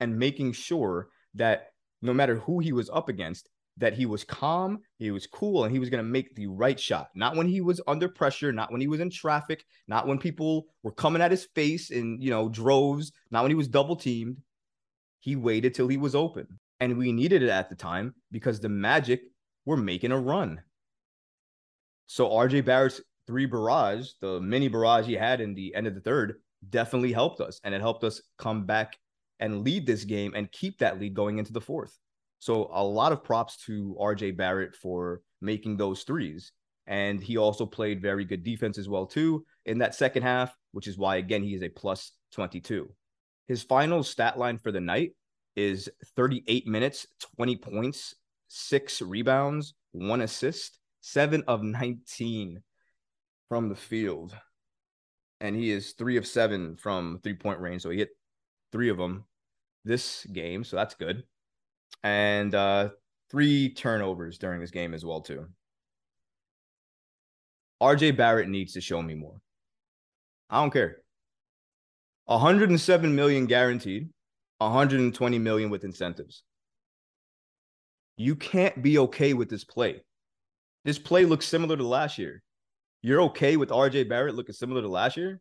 and 0.00 0.18
making 0.18 0.52
sure 0.52 1.08
that 1.34 1.68
no 2.02 2.12
matter 2.12 2.36
who 2.36 2.60
he 2.60 2.72
was 2.72 2.90
up 2.90 3.08
against, 3.08 3.48
that 3.78 3.92
he 3.92 4.06
was 4.06 4.24
calm, 4.24 4.80
he 4.98 5.10
was 5.10 5.26
cool, 5.26 5.64
and 5.64 5.72
he 5.72 5.78
was 5.78 5.90
going 5.90 6.02
to 6.02 6.10
make 6.10 6.34
the 6.34 6.46
right 6.46 6.80
shot. 6.80 7.08
Not 7.14 7.36
when 7.36 7.46
he 7.46 7.60
was 7.60 7.80
under 7.86 8.08
pressure, 8.08 8.52
not 8.52 8.72
when 8.72 8.80
he 8.80 8.88
was 8.88 9.00
in 9.00 9.10
traffic, 9.10 9.64
not 9.86 10.06
when 10.06 10.18
people 10.18 10.66
were 10.82 10.92
coming 10.92 11.20
at 11.20 11.30
his 11.30 11.46
face 11.54 11.90
in, 11.90 12.20
you 12.20 12.30
know, 12.30 12.48
droves, 12.48 13.12
not 13.30 13.42
when 13.42 13.50
he 13.50 13.56
was 13.56 13.68
double 13.68 13.96
teamed. 13.96 14.38
He 15.20 15.36
waited 15.36 15.74
till 15.74 15.88
he 15.88 15.96
was 15.96 16.14
open. 16.14 16.58
And 16.80 16.98
we 16.98 17.12
needed 17.12 17.42
it 17.42 17.48
at 17.48 17.68
the 17.68 17.74
time 17.74 18.14
because 18.30 18.60
the 18.60 18.68
Magic 18.68 19.22
were 19.64 19.76
making 19.76 20.12
a 20.12 20.18
run. 20.18 20.60
So 22.06 22.28
RJ 22.28 22.64
Barrett's 22.64 23.00
three 23.26 23.46
barrage, 23.46 24.10
the 24.20 24.40
mini 24.40 24.68
barrage 24.68 25.06
he 25.06 25.14
had 25.14 25.40
in 25.40 25.54
the 25.54 25.74
end 25.74 25.86
of 25.86 25.94
the 25.94 26.00
third, 26.00 26.34
definitely 26.70 27.12
helped 27.12 27.40
us. 27.40 27.60
And 27.64 27.74
it 27.74 27.80
helped 27.80 28.04
us 28.04 28.20
come 28.38 28.64
back 28.64 28.96
and 29.40 29.64
lead 29.64 29.86
this 29.86 30.04
game 30.04 30.32
and 30.34 30.50
keep 30.52 30.78
that 30.78 31.00
lead 31.00 31.14
going 31.14 31.38
into 31.38 31.52
the 31.52 31.60
fourth. 31.60 31.98
So 32.38 32.70
a 32.72 32.84
lot 32.84 33.12
of 33.12 33.24
props 33.24 33.56
to 33.64 33.96
RJ 34.00 34.36
Barrett 34.36 34.74
for 34.74 35.22
making 35.40 35.76
those 35.76 36.02
threes. 36.02 36.52
And 36.86 37.20
he 37.20 37.36
also 37.36 37.66
played 37.66 38.00
very 38.00 38.24
good 38.24 38.44
defense 38.44 38.78
as 38.78 38.88
well, 38.88 39.06
too, 39.06 39.44
in 39.64 39.78
that 39.78 39.94
second 39.94 40.22
half, 40.22 40.54
which 40.70 40.86
is 40.86 40.96
why, 40.96 41.16
again, 41.16 41.42
he 41.42 41.54
is 41.54 41.62
a 41.62 41.68
plus 41.68 42.12
22. 42.32 42.88
His 43.48 43.62
final 43.62 44.04
stat 44.04 44.38
line 44.38 44.58
for 44.58 44.70
the 44.70 44.80
night 44.80 45.12
is 45.56 45.88
38 46.16 46.66
minutes, 46.66 47.06
20 47.36 47.56
points, 47.56 48.14
six 48.48 49.02
rebounds, 49.02 49.74
one 49.92 50.20
assist, 50.20 50.78
seven 51.00 51.42
of 51.48 51.62
19 51.62 52.62
from 53.48 53.68
the 53.68 53.74
field 53.76 54.36
and 55.40 55.54
he 55.54 55.70
is 55.70 55.92
three 55.92 56.16
of 56.16 56.26
seven 56.26 56.76
from 56.76 57.20
three 57.22 57.34
point 57.34 57.60
range. 57.60 57.82
So 57.82 57.90
he 57.90 57.98
hit 57.98 58.10
three 58.72 58.88
of 58.88 58.96
them 58.96 59.24
this 59.84 60.24
game. 60.32 60.64
So 60.64 60.76
that's 60.76 60.94
good. 60.94 61.24
And 62.02 62.54
uh, 62.54 62.90
three 63.30 63.72
turnovers 63.74 64.38
during 64.38 64.60
this 64.60 64.70
game 64.70 64.94
as 64.94 65.04
well, 65.04 65.20
too. 65.20 65.46
RJ 67.82 68.16
Barrett 68.16 68.48
needs 68.48 68.72
to 68.72 68.80
show 68.80 69.02
me 69.02 69.14
more. 69.14 69.40
I 70.48 70.60
don't 70.60 70.72
care. 70.72 70.98
107 72.26 73.14
million 73.14 73.46
guaranteed, 73.46 74.08
120 74.58 75.38
million 75.38 75.70
with 75.70 75.84
incentives. 75.84 76.42
You 78.16 78.34
can't 78.34 78.82
be 78.82 78.98
okay 78.98 79.34
with 79.34 79.50
this 79.50 79.64
play. 79.64 80.02
This 80.84 80.98
play 80.98 81.24
looks 81.24 81.46
similar 81.46 81.76
to 81.76 81.86
last 81.86 82.16
year. 82.16 82.42
You're 83.02 83.22
okay 83.22 83.56
with 83.56 83.70
RJ 83.70 84.08
Barrett 84.08 84.34
looking 84.34 84.54
similar 84.54 84.82
to 84.82 84.88
last 84.88 85.16
year? 85.16 85.40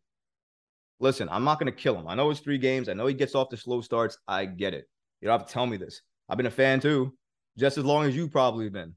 Listen, 0.99 1.29
I'm 1.29 1.43
not 1.43 1.59
going 1.59 1.71
to 1.71 1.77
kill 1.77 1.97
him. 1.97 2.07
I 2.07 2.15
know 2.15 2.29
it's 2.29 2.39
three 2.39 2.57
games. 2.57 2.89
I 2.89 2.93
know 2.93 3.07
he 3.07 3.13
gets 3.13 3.35
off 3.35 3.49
the 3.49 3.57
slow 3.57 3.81
starts. 3.81 4.17
I 4.27 4.45
get 4.45 4.73
it. 4.73 4.87
You 5.21 5.27
don't 5.27 5.39
have 5.39 5.47
to 5.47 5.53
tell 5.53 5.65
me 5.65 5.77
this. 5.77 6.01
I've 6.29 6.37
been 6.37 6.45
a 6.45 6.51
fan 6.51 6.79
too, 6.79 7.13
just 7.57 7.77
as 7.77 7.85
long 7.85 8.05
as 8.05 8.15
you 8.15 8.27
probably 8.27 8.69
been. 8.69 8.95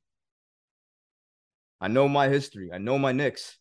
I 1.80 1.88
know 1.88 2.08
my 2.08 2.28
history. 2.28 2.70
I 2.72 2.78
know 2.78 2.98
my 2.98 3.12
Knicks. 3.12 3.58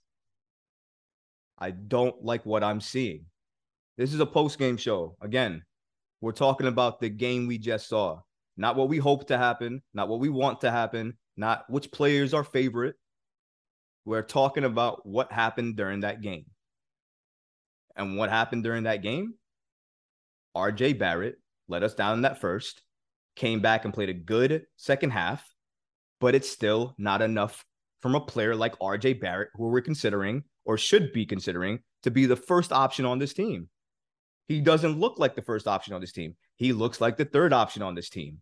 I 1.57 1.71
don't 1.71 2.23
like 2.23 2.45
what 2.45 2.63
I'm 2.63 2.81
seeing. 2.81 3.25
This 3.97 4.13
is 4.13 4.19
a 4.19 4.25
post 4.25 4.59
game 4.59 4.77
show. 4.77 5.15
Again, 5.21 5.63
we're 6.21 6.31
talking 6.31 6.67
about 6.67 6.99
the 6.99 7.09
game 7.09 7.47
we 7.47 7.57
just 7.57 7.87
saw, 7.87 8.19
not 8.55 8.75
what 8.75 8.89
we 8.89 8.97
hope 8.97 9.27
to 9.27 9.37
happen, 9.37 9.81
not 9.93 10.07
what 10.07 10.19
we 10.19 10.29
want 10.29 10.61
to 10.61 10.71
happen, 10.71 11.17
not 11.35 11.69
which 11.69 11.91
players 11.91 12.33
are 12.33 12.43
favorite. 12.43 12.95
We're 14.05 14.23
talking 14.23 14.63
about 14.63 15.05
what 15.05 15.31
happened 15.31 15.75
during 15.75 16.01
that 16.01 16.21
game. 16.21 16.45
And 17.95 18.17
what 18.17 18.29
happened 18.29 18.63
during 18.63 18.83
that 18.83 19.01
game? 19.01 19.33
RJ 20.55 20.97
Barrett 20.97 21.37
let 21.67 21.83
us 21.83 21.93
down 21.93 22.13
in 22.15 22.21
that 22.21 22.39
first, 22.39 22.81
came 23.35 23.59
back 23.59 23.85
and 23.85 23.93
played 23.93 24.09
a 24.09 24.13
good 24.13 24.63
second 24.77 25.11
half, 25.11 25.45
but 26.19 26.35
it's 26.35 26.49
still 26.49 26.95
not 26.97 27.21
enough 27.21 27.65
from 28.01 28.15
a 28.15 28.21
player 28.21 28.55
like 28.55 28.77
RJ 28.79 29.19
Barrett, 29.19 29.49
who 29.55 29.67
we're 29.67 29.81
considering 29.81 30.43
or 30.65 30.77
should 30.77 31.11
be 31.13 31.25
considering 31.25 31.79
to 32.03 32.11
be 32.11 32.25
the 32.25 32.35
first 32.35 32.71
option 32.71 33.05
on 33.05 33.19
this 33.19 33.33
team. 33.33 33.69
He 34.47 34.61
doesn't 34.61 34.99
look 34.99 35.19
like 35.19 35.35
the 35.35 35.41
first 35.41 35.67
option 35.67 35.93
on 35.93 36.01
this 36.01 36.11
team. 36.11 36.35
He 36.55 36.73
looks 36.73 37.01
like 37.01 37.17
the 37.17 37.25
third 37.25 37.53
option 37.53 37.81
on 37.81 37.95
this 37.95 38.09
team. 38.09 38.39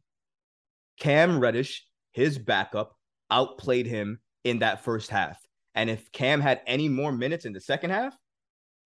Cam 0.99 1.39
Reddish, 1.39 1.85
his 2.11 2.37
backup, 2.37 2.95
outplayed 3.31 3.87
him 3.87 4.19
in 4.43 4.59
that 4.59 4.83
first 4.83 5.09
half. 5.09 5.39
And 5.73 5.89
if 5.89 6.11
Cam 6.11 6.39
had 6.39 6.61
any 6.67 6.87
more 6.87 7.11
minutes 7.11 7.45
in 7.45 7.53
the 7.53 7.59
second 7.59 7.89
half, 7.89 8.15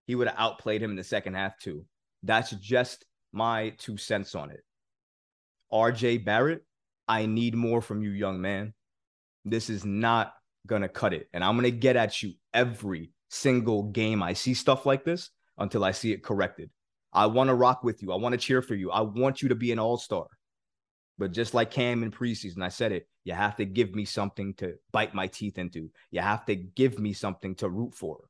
he 0.08 0.16
would 0.16 0.28
have 0.28 0.40
outplayed 0.40 0.82
him 0.82 0.90
in 0.90 0.96
the 0.96 1.04
second 1.04 1.36
half 1.36 1.60
too. 1.60 1.86
That's 2.24 2.52
just 2.52 3.06
my 3.32 3.76
two 3.78 3.98
cents 3.98 4.34
on 4.34 4.50
it. 4.50 4.64
RJ 5.72 6.26
Barrett, 6.26 6.64
I 7.08 7.26
need 7.26 7.54
more 7.54 7.82
from 7.82 8.02
you, 8.02 8.10
young 8.10 8.42
man. 8.42 8.74
This 9.46 9.70
is 9.70 9.86
not 9.86 10.34
going 10.66 10.82
to 10.82 10.90
cut 10.90 11.14
it. 11.14 11.28
And 11.34 11.44
I'm 11.44 11.56
going 11.56 11.72
to 11.72 11.78
get 11.78 11.96
at 11.96 12.24
you 12.24 12.34
every 12.54 13.12
single 13.30 13.84
game 13.84 14.24
I 14.24 14.34
see 14.34 14.54
stuff 14.54 14.86
like 14.86 15.04
this 15.04 15.30
until 15.58 15.84
I 15.84 15.92
see 15.92 16.12
it 16.12 16.24
corrected. 16.24 16.72
I 17.12 17.26
want 17.26 17.50
to 17.50 17.56
rock 17.56 17.84
with 17.84 18.02
you. 18.04 18.12
I 18.12 18.18
want 18.18 18.34
to 18.34 18.38
cheer 18.38 18.62
for 18.62 18.76
you. 18.76 18.92
I 18.92 19.02
want 19.02 19.42
you 19.42 19.50
to 19.50 19.56
be 19.56 19.72
an 19.72 19.80
all 19.80 19.98
star. 19.98 20.28
But 21.18 21.34
just 21.34 21.54
like 21.54 21.72
Cam 21.72 22.04
in 22.04 22.12
preseason, 22.12 22.64
I 22.64 22.70
said 22.70 22.92
it, 22.92 23.08
you 23.26 23.34
have 23.34 23.58
to 23.58 23.66
give 23.66 23.94
me 23.94 24.06
something 24.06 24.54
to 24.56 24.76
bite 24.92 25.14
my 25.14 25.28
teeth 25.28 25.58
into. 25.58 25.92
You 26.12 26.22
have 26.22 26.46
to 26.46 26.56
give 26.56 26.98
me 26.98 27.12
something 27.14 27.56
to 27.56 27.70
root 27.70 27.94
for. 27.94 28.22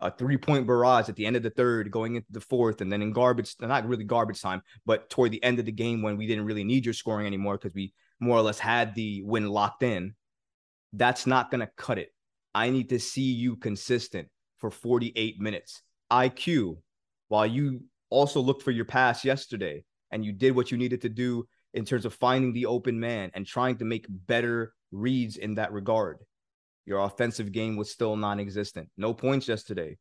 A 0.00 0.10
three 0.10 0.36
point 0.36 0.66
barrage 0.66 1.08
at 1.08 1.14
the 1.14 1.24
end 1.24 1.36
of 1.36 1.44
the 1.44 1.50
third, 1.50 1.90
going 1.92 2.16
into 2.16 2.26
the 2.30 2.40
fourth, 2.40 2.80
and 2.80 2.92
then 2.92 3.02
in 3.02 3.12
garbage, 3.12 3.54
not 3.60 3.86
really 3.86 4.04
garbage 4.04 4.42
time, 4.42 4.62
but 4.84 5.08
toward 5.08 5.30
the 5.30 5.42
end 5.44 5.60
of 5.60 5.64
the 5.64 5.72
game 5.72 6.02
when 6.02 6.16
we 6.16 6.26
didn't 6.26 6.44
really 6.44 6.64
need 6.64 6.84
your 6.84 6.92
scoring 6.92 7.26
anymore 7.26 7.56
because 7.56 7.74
we 7.74 7.92
more 8.18 8.36
or 8.36 8.42
less 8.42 8.58
had 8.58 8.94
the 8.94 9.22
win 9.22 9.48
locked 9.48 9.84
in. 9.84 10.14
That's 10.92 11.26
not 11.26 11.50
going 11.50 11.60
to 11.60 11.70
cut 11.76 11.98
it. 11.98 12.12
I 12.54 12.70
need 12.70 12.88
to 12.88 12.98
see 12.98 13.32
you 13.32 13.56
consistent 13.56 14.28
for 14.58 14.70
48 14.70 15.40
minutes. 15.40 15.82
IQ, 16.10 16.78
while 17.28 17.46
you 17.46 17.82
also 18.10 18.40
looked 18.40 18.62
for 18.62 18.70
your 18.70 18.84
pass 18.84 19.24
yesterday 19.24 19.84
and 20.10 20.24
you 20.24 20.32
did 20.32 20.54
what 20.54 20.70
you 20.70 20.78
needed 20.78 21.00
to 21.02 21.08
do 21.08 21.46
in 21.72 21.84
terms 21.84 22.04
of 22.04 22.14
finding 22.14 22.52
the 22.52 22.66
open 22.66 22.98
man 22.98 23.30
and 23.34 23.46
trying 23.46 23.76
to 23.76 23.84
make 23.84 24.06
better 24.08 24.72
reads 24.92 25.36
in 25.36 25.56
that 25.56 25.72
regard. 25.72 26.18
Your 26.86 27.00
offensive 27.00 27.50
game 27.50 27.76
was 27.76 27.90
still 27.90 28.16
non 28.16 28.38
existent. 28.38 28.88
No 28.96 29.14
points 29.14 29.48
yesterday, 29.48 29.96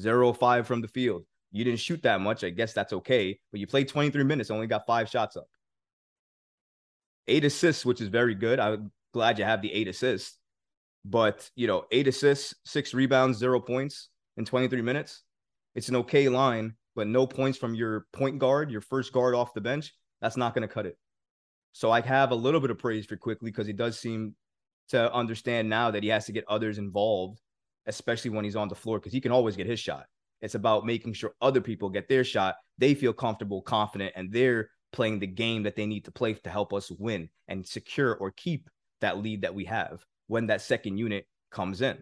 zero 0.00 0.32
five 0.32 0.66
from 0.66 0.80
the 0.80 0.88
field. 0.88 1.24
You 1.50 1.64
didn't 1.64 1.80
shoot 1.80 2.02
that 2.02 2.20
much. 2.20 2.44
I 2.44 2.50
guess 2.50 2.72
that's 2.72 2.92
okay. 2.92 3.38
But 3.50 3.60
you 3.60 3.66
played 3.66 3.88
23 3.88 4.22
minutes, 4.24 4.50
only 4.50 4.66
got 4.66 4.86
five 4.86 5.08
shots 5.08 5.36
up. 5.36 5.46
Eight 7.26 7.44
assists, 7.44 7.86
which 7.86 8.00
is 8.00 8.08
very 8.08 8.34
good. 8.34 8.60
I'm 8.60 8.92
glad 9.14 9.38
you 9.38 9.44
have 9.44 9.62
the 9.62 9.72
eight 9.72 9.88
assists. 9.88 10.38
But, 11.04 11.50
you 11.56 11.66
know, 11.66 11.86
eight 11.90 12.06
assists, 12.06 12.54
six 12.64 12.92
rebounds, 12.92 13.38
zero 13.38 13.60
points 13.60 14.10
in 14.36 14.44
23 14.44 14.82
minutes. 14.82 15.22
It's 15.78 15.88
an 15.88 15.94
okay 15.94 16.28
line, 16.28 16.74
but 16.96 17.06
no 17.06 17.24
points 17.24 17.56
from 17.56 17.72
your 17.72 18.06
point 18.12 18.40
guard, 18.40 18.68
your 18.68 18.80
first 18.80 19.12
guard 19.12 19.36
off 19.36 19.54
the 19.54 19.60
bench. 19.60 19.94
That's 20.20 20.36
not 20.36 20.52
going 20.52 20.66
to 20.66 20.74
cut 20.74 20.86
it. 20.86 20.98
So 21.70 21.92
I 21.92 22.00
have 22.00 22.32
a 22.32 22.34
little 22.34 22.58
bit 22.58 22.72
of 22.72 22.78
praise 22.78 23.06
for 23.06 23.16
Quickley 23.16 23.52
because 23.52 23.68
he 23.68 23.72
does 23.72 23.96
seem 23.96 24.34
to 24.88 25.14
understand 25.14 25.68
now 25.68 25.92
that 25.92 26.02
he 26.02 26.08
has 26.08 26.26
to 26.26 26.32
get 26.32 26.44
others 26.48 26.78
involved, 26.78 27.38
especially 27.86 28.32
when 28.32 28.44
he's 28.44 28.56
on 28.56 28.66
the 28.66 28.74
floor, 28.74 28.98
because 28.98 29.12
he 29.12 29.20
can 29.20 29.30
always 29.30 29.54
get 29.54 29.68
his 29.68 29.78
shot. 29.78 30.06
It's 30.40 30.56
about 30.56 30.84
making 30.84 31.12
sure 31.12 31.34
other 31.40 31.60
people 31.60 31.90
get 31.90 32.08
their 32.08 32.24
shot. 32.24 32.56
They 32.78 32.94
feel 32.94 33.12
comfortable, 33.12 33.62
confident, 33.62 34.14
and 34.16 34.32
they're 34.32 34.70
playing 34.92 35.20
the 35.20 35.28
game 35.28 35.62
that 35.62 35.76
they 35.76 35.86
need 35.86 36.06
to 36.06 36.10
play 36.10 36.34
to 36.34 36.50
help 36.50 36.72
us 36.72 36.90
win 36.90 37.28
and 37.46 37.64
secure 37.64 38.16
or 38.16 38.32
keep 38.32 38.68
that 39.00 39.18
lead 39.18 39.42
that 39.42 39.54
we 39.54 39.66
have 39.66 40.04
when 40.26 40.48
that 40.48 40.60
second 40.60 40.98
unit 40.98 41.28
comes 41.52 41.82
in. 41.82 41.98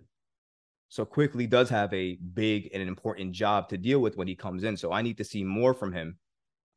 So 0.88 1.04
Quickley 1.04 1.46
does 1.46 1.68
have 1.70 1.92
a 1.92 2.16
big 2.34 2.70
and 2.72 2.82
an 2.82 2.88
important 2.88 3.32
job 3.32 3.68
to 3.70 3.78
deal 3.78 4.00
with 4.00 4.16
when 4.16 4.28
he 4.28 4.36
comes 4.36 4.64
in. 4.64 4.76
So 4.76 4.92
I 4.92 5.02
need 5.02 5.18
to 5.18 5.24
see 5.24 5.42
more 5.42 5.74
from 5.74 5.92
him 5.92 6.18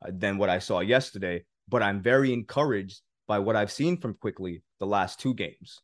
uh, 0.05 0.11
than 0.13 0.37
what 0.37 0.49
I 0.49 0.59
saw 0.59 0.79
yesterday. 0.79 1.45
But 1.67 1.83
I'm 1.83 2.01
very 2.01 2.33
encouraged 2.33 3.01
by 3.27 3.39
what 3.39 3.55
I've 3.55 3.71
seen 3.71 3.97
from 3.97 4.15
Quickley 4.15 4.63
the 4.79 4.87
last 4.87 5.19
two 5.19 5.33
games. 5.35 5.79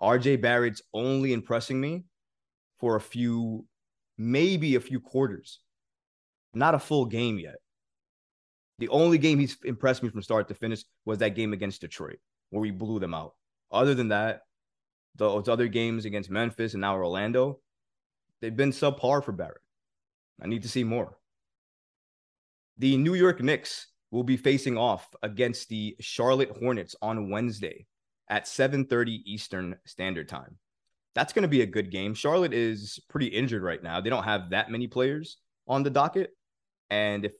RJ 0.00 0.40
Barrett's 0.40 0.82
only 0.92 1.32
impressing 1.32 1.80
me 1.80 2.04
for 2.80 2.96
a 2.96 3.00
few, 3.00 3.66
maybe 4.16 4.74
a 4.74 4.80
few 4.80 4.98
quarters, 5.00 5.60
not 6.54 6.74
a 6.74 6.78
full 6.78 7.04
game 7.04 7.38
yet. 7.38 7.56
The 8.78 8.88
only 8.88 9.18
game 9.18 9.38
he's 9.38 9.56
impressed 9.64 10.02
me 10.02 10.08
from 10.08 10.22
start 10.22 10.48
to 10.48 10.54
finish 10.54 10.84
was 11.04 11.18
that 11.18 11.36
game 11.36 11.52
against 11.52 11.80
Detroit, 11.80 12.18
where 12.50 12.62
we 12.62 12.70
blew 12.70 12.98
them 12.98 13.14
out. 13.14 13.34
Other 13.70 13.94
than 13.94 14.08
that, 14.08 14.40
those 15.16 15.48
other 15.48 15.68
games 15.68 16.04
against 16.04 16.30
Memphis 16.30 16.74
and 16.74 16.80
now 16.80 16.94
Orlando, 16.94 17.60
they've 18.40 18.56
been 18.56 18.70
subpar 18.70 19.24
for 19.24 19.32
Barrett. 19.32 19.60
I 20.42 20.46
need 20.46 20.62
to 20.62 20.68
see 20.68 20.84
more. 20.84 21.16
The 22.78 22.96
New 22.96 23.14
York 23.14 23.40
Knicks 23.40 23.86
will 24.10 24.24
be 24.24 24.36
facing 24.36 24.76
off 24.76 25.08
against 25.22 25.68
the 25.68 25.96
Charlotte 26.00 26.56
Hornets 26.58 26.96
on 27.00 27.30
Wednesday 27.30 27.86
at 28.28 28.46
7:30 28.46 29.22
Eastern 29.24 29.76
Standard 29.86 30.28
Time. 30.28 30.58
That's 31.14 31.32
going 31.32 31.42
to 31.42 31.48
be 31.48 31.62
a 31.62 31.66
good 31.66 31.90
game. 31.90 32.14
Charlotte 32.14 32.52
is 32.52 32.98
pretty 33.08 33.26
injured 33.26 33.62
right 33.62 33.82
now. 33.82 34.00
They 34.00 34.10
don't 34.10 34.24
have 34.24 34.50
that 34.50 34.70
many 34.70 34.88
players 34.88 35.36
on 35.68 35.84
the 35.84 35.90
docket, 35.90 36.30
and 36.90 37.24
if 37.24 37.34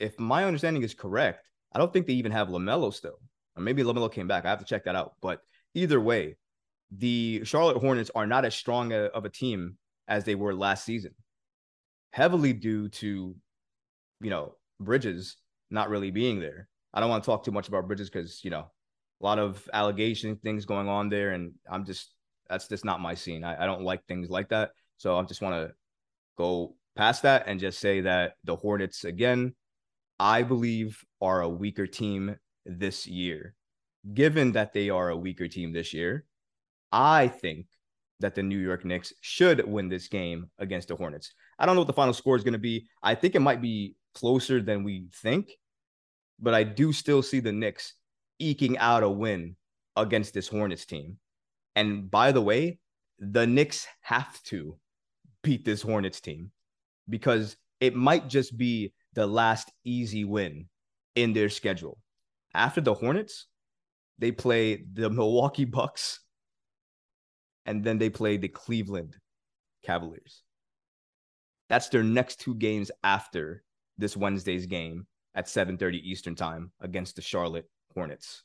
if 0.00 0.18
my 0.18 0.44
understanding 0.44 0.82
is 0.82 0.94
correct, 0.94 1.48
I 1.72 1.78
don't 1.78 1.92
think 1.92 2.06
they 2.06 2.14
even 2.14 2.32
have 2.32 2.48
LaMelo 2.48 2.92
still. 2.92 3.20
Or 3.56 3.62
maybe 3.62 3.82
LaMelo 3.82 4.10
came 4.12 4.26
back. 4.26 4.44
I 4.44 4.50
have 4.50 4.58
to 4.58 4.64
check 4.64 4.84
that 4.84 4.96
out. 4.96 5.14
But 5.20 5.40
either 5.74 6.00
way, 6.00 6.36
the 6.96 7.42
Charlotte 7.44 7.78
Hornets 7.78 8.10
are 8.14 8.26
not 8.26 8.44
as 8.44 8.54
strong 8.54 8.92
a, 8.92 9.04
of 9.04 9.24
a 9.24 9.30
team 9.30 9.76
as 10.08 10.24
they 10.24 10.34
were 10.34 10.54
last 10.54 10.84
season, 10.84 11.14
heavily 12.10 12.52
due 12.52 12.88
to, 12.88 13.34
you 14.20 14.30
know, 14.30 14.54
Bridges 14.78 15.36
not 15.70 15.88
really 15.88 16.10
being 16.10 16.40
there. 16.40 16.68
I 16.92 17.00
don't 17.00 17.08
want 17.08 17.24
to 17.24 17.26
talk 17.26 17.44
too 17.44 17.52
much 17.52 17.68
about 17.68 17.86
Bridges 17.86 18.10
because, 18.10 18.44
you 18.44 18.50
know, 18.50 18.70
a 19.20 19.24
lot 19.24 19.38
of 19.38 19.66
allegation 19.72 20.36
things 20.36 20.66
going 20.66 20.88
on 20.88 21.08
there. 21.08 21.30
And 21.30 21.52
I'm 21.70 21.86
just, 21.86 22.14
that's 22.50 22.68
just 22.68 22.84
not 22.84 23.00
my 23.00 23.14
scene. 23.14 23.44
I, 23.44 23.62
I 23.62 23.66
don't 23.66 23.82
like 23.82 24.04
things 24.04 24.28
like 24.28 24.50
that. 24.50 24.72
So 24.98 25.16
I 25.16 25.22
just 25.22 25.40
want 25.40 25.54
to 25.54 25.74
go 26.36 26.74
past 26.96 27.22
that 27.22 27.44
and 27.46 27.58
just 27.58 27.78
say 27.78 28.02
that 28.02 28.34
the 28.44 28.56
Hornets, 28.56 29.04
again, 29.04 29.54
I 30.18 30.42
believe 30.42 31.02
are 31.22 31.40
a 31.40 31.48
weaker 31.48 31.86
team 31.86 32.36
this 32.66 33.06
year. 33.06 33.54
Given 34.12 34.52
that 34.52 34.72
they 34.72 34.90
are 34.90 35.08
a 35.08 35.16
weaker 35.16 35.48
team 35.48 35.72
this 35.72 35.94
year, 35.94 36.26
I 36.92 37.28
think 37.28 37.66
that 38.20 38.34
the 38.34 38.42
New 38.42 38.58
York 38.58 38.84
Knicks 38.84 39.12
should 39.20 39.66
win 39.66 39.88
this 39.88 40.08
game 40.08 40.50
against 40.58 40.88
the 40.88 40.96
Hornets. 40.96 41.32
I 41.58 41.66
don't 41.66 41.74
know 41.74 41.80
what 41.80 41.88
the 41.88 41.92
final 41.92 42.14
score 42.14 42.36
is 42.36 42.44
going 42.44 42.52
to 42.52 42.58
be. 42.58 42.86
I 43.02 43.14
think 43.14 43.34
it 43.34 43.40
might 43.40 43.60
be 43.60 43.96
closer 44.14 44.60
than 44.60 44.84
we 44.84 45.08
think, 45.22 45.52
but 46.38 46.54
I 46.54 46.62
do 46.62 46.92
still 46.92 47.22
see 47.22 47.40
the 47.40 47.52
Knicks 47.52 47.94
eking 48.38 48.78
out 48.78 49.02
a 49.02 49.08
win 49.08 49.56
against 49.96 50.34
this 50.34 50.48
Hornets 50.48 50.84
team. 50.84 51.18
And 51.74 52.10
by 52.10 52.32
the 52.32 52.42
way, 52.42 52.78
the 53.18 53.46
Knicks 53.46 53.86
have 54.02 54.42
to 54.44 54.76
beat 55.42 55.64
this 55.64 55.82
Hornets 55.82 56.20
team 56.20 56.50
because 57.08 57.56
it 57.80 57.94
might 57.94 58.28
just 58.28 58.56
be 58.56 58.92
the 59.14 59.26
last 59.26 59.70
easy 59.84 60.24
win 60.24 60.66
in 61.14 61.32
their 61.32 61.48
schedule. 61.48 61.98
After 62.54 62.80
the 62.80 62.94
Hornets, 62.94 63.46
they 64.18 64.32
play 64.32 64.84
the 64.92 65.10
Milwaukee 65.10 65.64
Bucks 65.64 66.20
and 67.66 67.84
then 67.84 67.98
they 67.98 68.10
play 68.10 68.36
the 68.36 68.48
Cleveland 68.48 69.16
Cavaliers. 69.82 70.42
That's 71.68 71.88
their 71.88 72.02
next 72.02 72.40
two 72.40 72.54
games 72.54 72.90
after 73.02 73.62
this 73.98 74.16
Wednesday's 74.16 74.66
game 74.66 75.06
at 75.34 75.46
7:30 75.48 75.98
Eastern 75.98 76.34
Time 76.34 76.72
against 76.80 77.16
the 77.16 77.22
Charlotte 77.22 77.68
Hornets. 77.94 78.42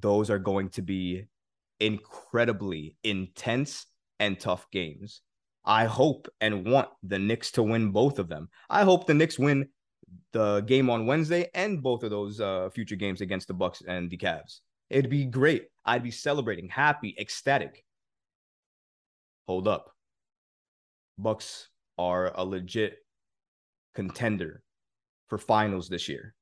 those 0.00 0.30
are 0.30 0.38
going 0.38 0.68
to 0.70 0.82
be 0.82 1.24
incredibly 1.80 2.96
intense 3.04 3.86
and 4.20 4.38
tough 4.38 4.66
games. 4.70 5.22
I 5.64 5.84
hope 5.84 6.28
and 6.40 6.66
want 6.66 6.88
the 7.02 7.18
Knicks 7.18 7.50
to 7.52 7.62
win 7.62 7.90
both 7.90 8.18
of 8.18 8.28
them. 8.28 8.48
I 8.70 8.84
hope 8.84 9.06
the 9.06 9.14
Knicks 9.14 9.38
win 9.38 9.68
the 10.32 10.60
game 10.62 10.88
on 10.88 11.06
Wednesday 11.06 11.48
and 11.54 11.82
both 11.82 12.02
of 12.02 12.10
those 12.10 12.40
uh, 12.40 12.70
future 12.70 12.96
games 12.96 13.20
against 13.20 13.48
the 13.48 13.54
Bucks 13.54 13.82
and 13.86 14.08
the 14.08 14.16
Cavs. 14.16 14.60
It'd 14.90 15.10
be 15.10 15.24
great. 15.26 15.68
I'd 15.84 16.02
be 16.02 16.10
celebrating, 16.10 16.68
happy, 16.68 17.14
ecstatic. 17.18 17.84
Hold 19.46 19.68
up. 19.68 19.90
Bucks 21.16 21.68
are 21.96 22.32
a 22.34 22.44
legit 22.44 22.96
contender 23.94 24.62
for 25.28 25.38
finals 25.38 25.88
this 25.88 26.08
year, 26.08 26.34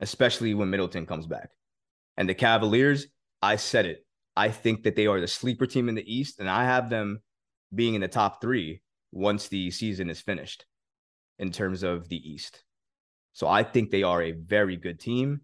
especially 0.00 0.54
when 0.54 0.70
Middleton 0.70 1.06
comes 1.06 1.26
back. 1.26 1.50
And 2.16 2.28
the 2.28 2.34
Cavaliers, 2.34 3.06
I 3.40 3.56
said 3.56 3.86
it. 3.86 4.04
I 4.36 4.50
think 4.50 4.82
that 4.82 4.96
they 4.96 5.06
are 5.06 5.20
the 5.20 5.26
sleeper 5.26 5.66
team 5.66 5.88
in 5.88 5.94
the 5.94 6.14
East, 6.14 6.40
and 6.40 6.48
I 6.48 6.64
have 6.64 6.90
them 6.90 7.20
being 7.74 7.94
in 7.94 8.00
the 8.00 8.08
top 8.08 8.40
three 8.40 8.82
once 9.12 9.48
the 9.48 9.70
season 9.70 10.10
is 10.10 10.20
finished 10.20 10.64
in 11.38 11.50
terms 11.50 11.82
of 11.82 12.08
the 12.08 12.16
East. 12.16 12.64
So 13.32 13.48
I 13.48 13.62
think 13.62 13.90
they 13.90 14.02
are 14.02 14.22
a 14.22 14.32
very 14.32 14.76
good 14.76 15.00
team, 15.00 15.42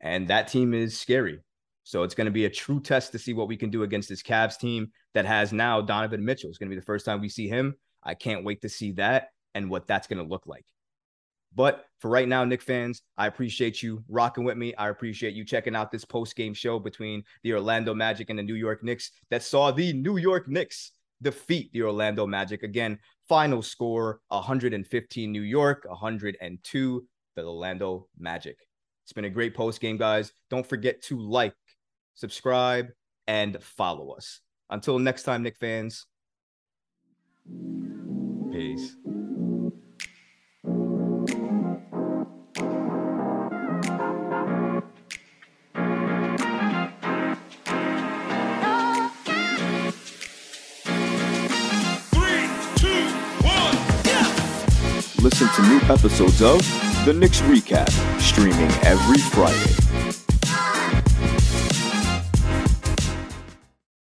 and 0.00 0.28
that 0.28 0.48
team 0.48 0.74
is 0.74 0.98
scary. 0.98 1.40
So 1.90 2.04
it's 2.04 2.14
going 2.14 2.26
to 2.26 2.30
be 2.30 2.44
a 2.44 2.50
true 2.50 2.78
test 2.78 3.10
to 3.10 3.18
see 3.18 3.32
what 3.32 3.48
we 3.48 3.56
can 3.56 3.68
do 3.68 3.82
against 3.82 4.08
this 4.08 4.22
Cavs 4.22 4.56
team 4.56 4.92
that 5.12 5.26
has 5.26 5.52
now 5.52 5.80
Donovan 5.80 6.24
Mitchell. 6.24 6.48
It's 6.48 6.56
going 6.56 6.70
to 6.70 6.76
be 6.76 6.78
the 6.78 6.86
first 6.86 7.04
time 7.04 7.20
we 7.20 7.28
see 7.28 7.48
him. 7.48 7.74
I 8.04 8.14
can't 8.14 8.44
wait 8.44 8.62
to 8.62 8.68
see 8.68 8.92
that 8.92 9.30
and 9.56 9.68
what 9.68 9.88
that's 9.88 10.06
going 10.06 10.22
to 10.22 10.30
look 10.30 10.46
like. 10.46 10.64
But 11.52 11.86
for 11.98 12.08
right 12.08 12.28
now, 12.28 12.44
Knick 12.44 12.62
fans, 12.62 13.02
I 13.18 13.26
appreciate 13.26 13.82
you 13.82 14.04
rocking 14.08 14.44
with 14.44 14.56
me. 14.56 14.72
I 14.76 14.88
appreciate 14.88 15.34
you 15.34 15.44
checking 15.44 15.74
out 15.74 15.90
this 15.90 16.04
post 16.04 16.36
game 16.36 16.54
show 16.54 16.78
between 16.78 17.24
the 17.42 17.54
Orlando 17.54 17.92
Magic 17.92 18.30
and 18.30 18.38
the 18.38 18.44
New 18.44 18.54
York 18.54 18.84
Knicks 18.84 19.10
that 19.32 19.42
saw 19.42 19.72
the 19.72 19.92
New 19.92 20.16
York 20.16 20.46
Knicks 20.46 20.92
defeat 21.22 21.72
the 21.72 21.82
Orlando 21.82 22.24
Magic. 22.24 22.62
Again, 22.62 23.00
final 23.28 23.62
score 23.62 24.20
115 24.28 25.32
New 25.32 25.42
York, 25.42 25.86
102 25.88 27.06
the 27.34 27.42
Orlando 27.42 28.06
Magic. 28.16 28.58
It's 29.10 29.12
been 29.12 29.24
a 29.24 29.30
great 29.30 29.56
post 29.56 29.80
game, 29.80 29.96
guys. 29.96 30.32
Don't 30.50 30.64
forget 30.64 31.02
to 31.06 31.18
like, 31.18 31.52
subscribe, 32.20 32.88
and 33.26 33.62
follow 33.62 34.10
us. 34.10 34.40
Until 34.68 34.98
next 34.98 35.22
time, 35.24 35.42
Knick 35.42 35.56
fans. 35.56 36.06
Peace. 38.52 38.96
Listen 55.22 55.48
to 55.54 55.62
new 55.68 55.80
episodes 55.88 56.42
of 56.42 56.60
The 57.04 57.14
Knicks 57.14 57.40
Recap, 57.42 57.90
streaming 58.20 58.70
every 58.84 59.18
Friday. 59.18 59.79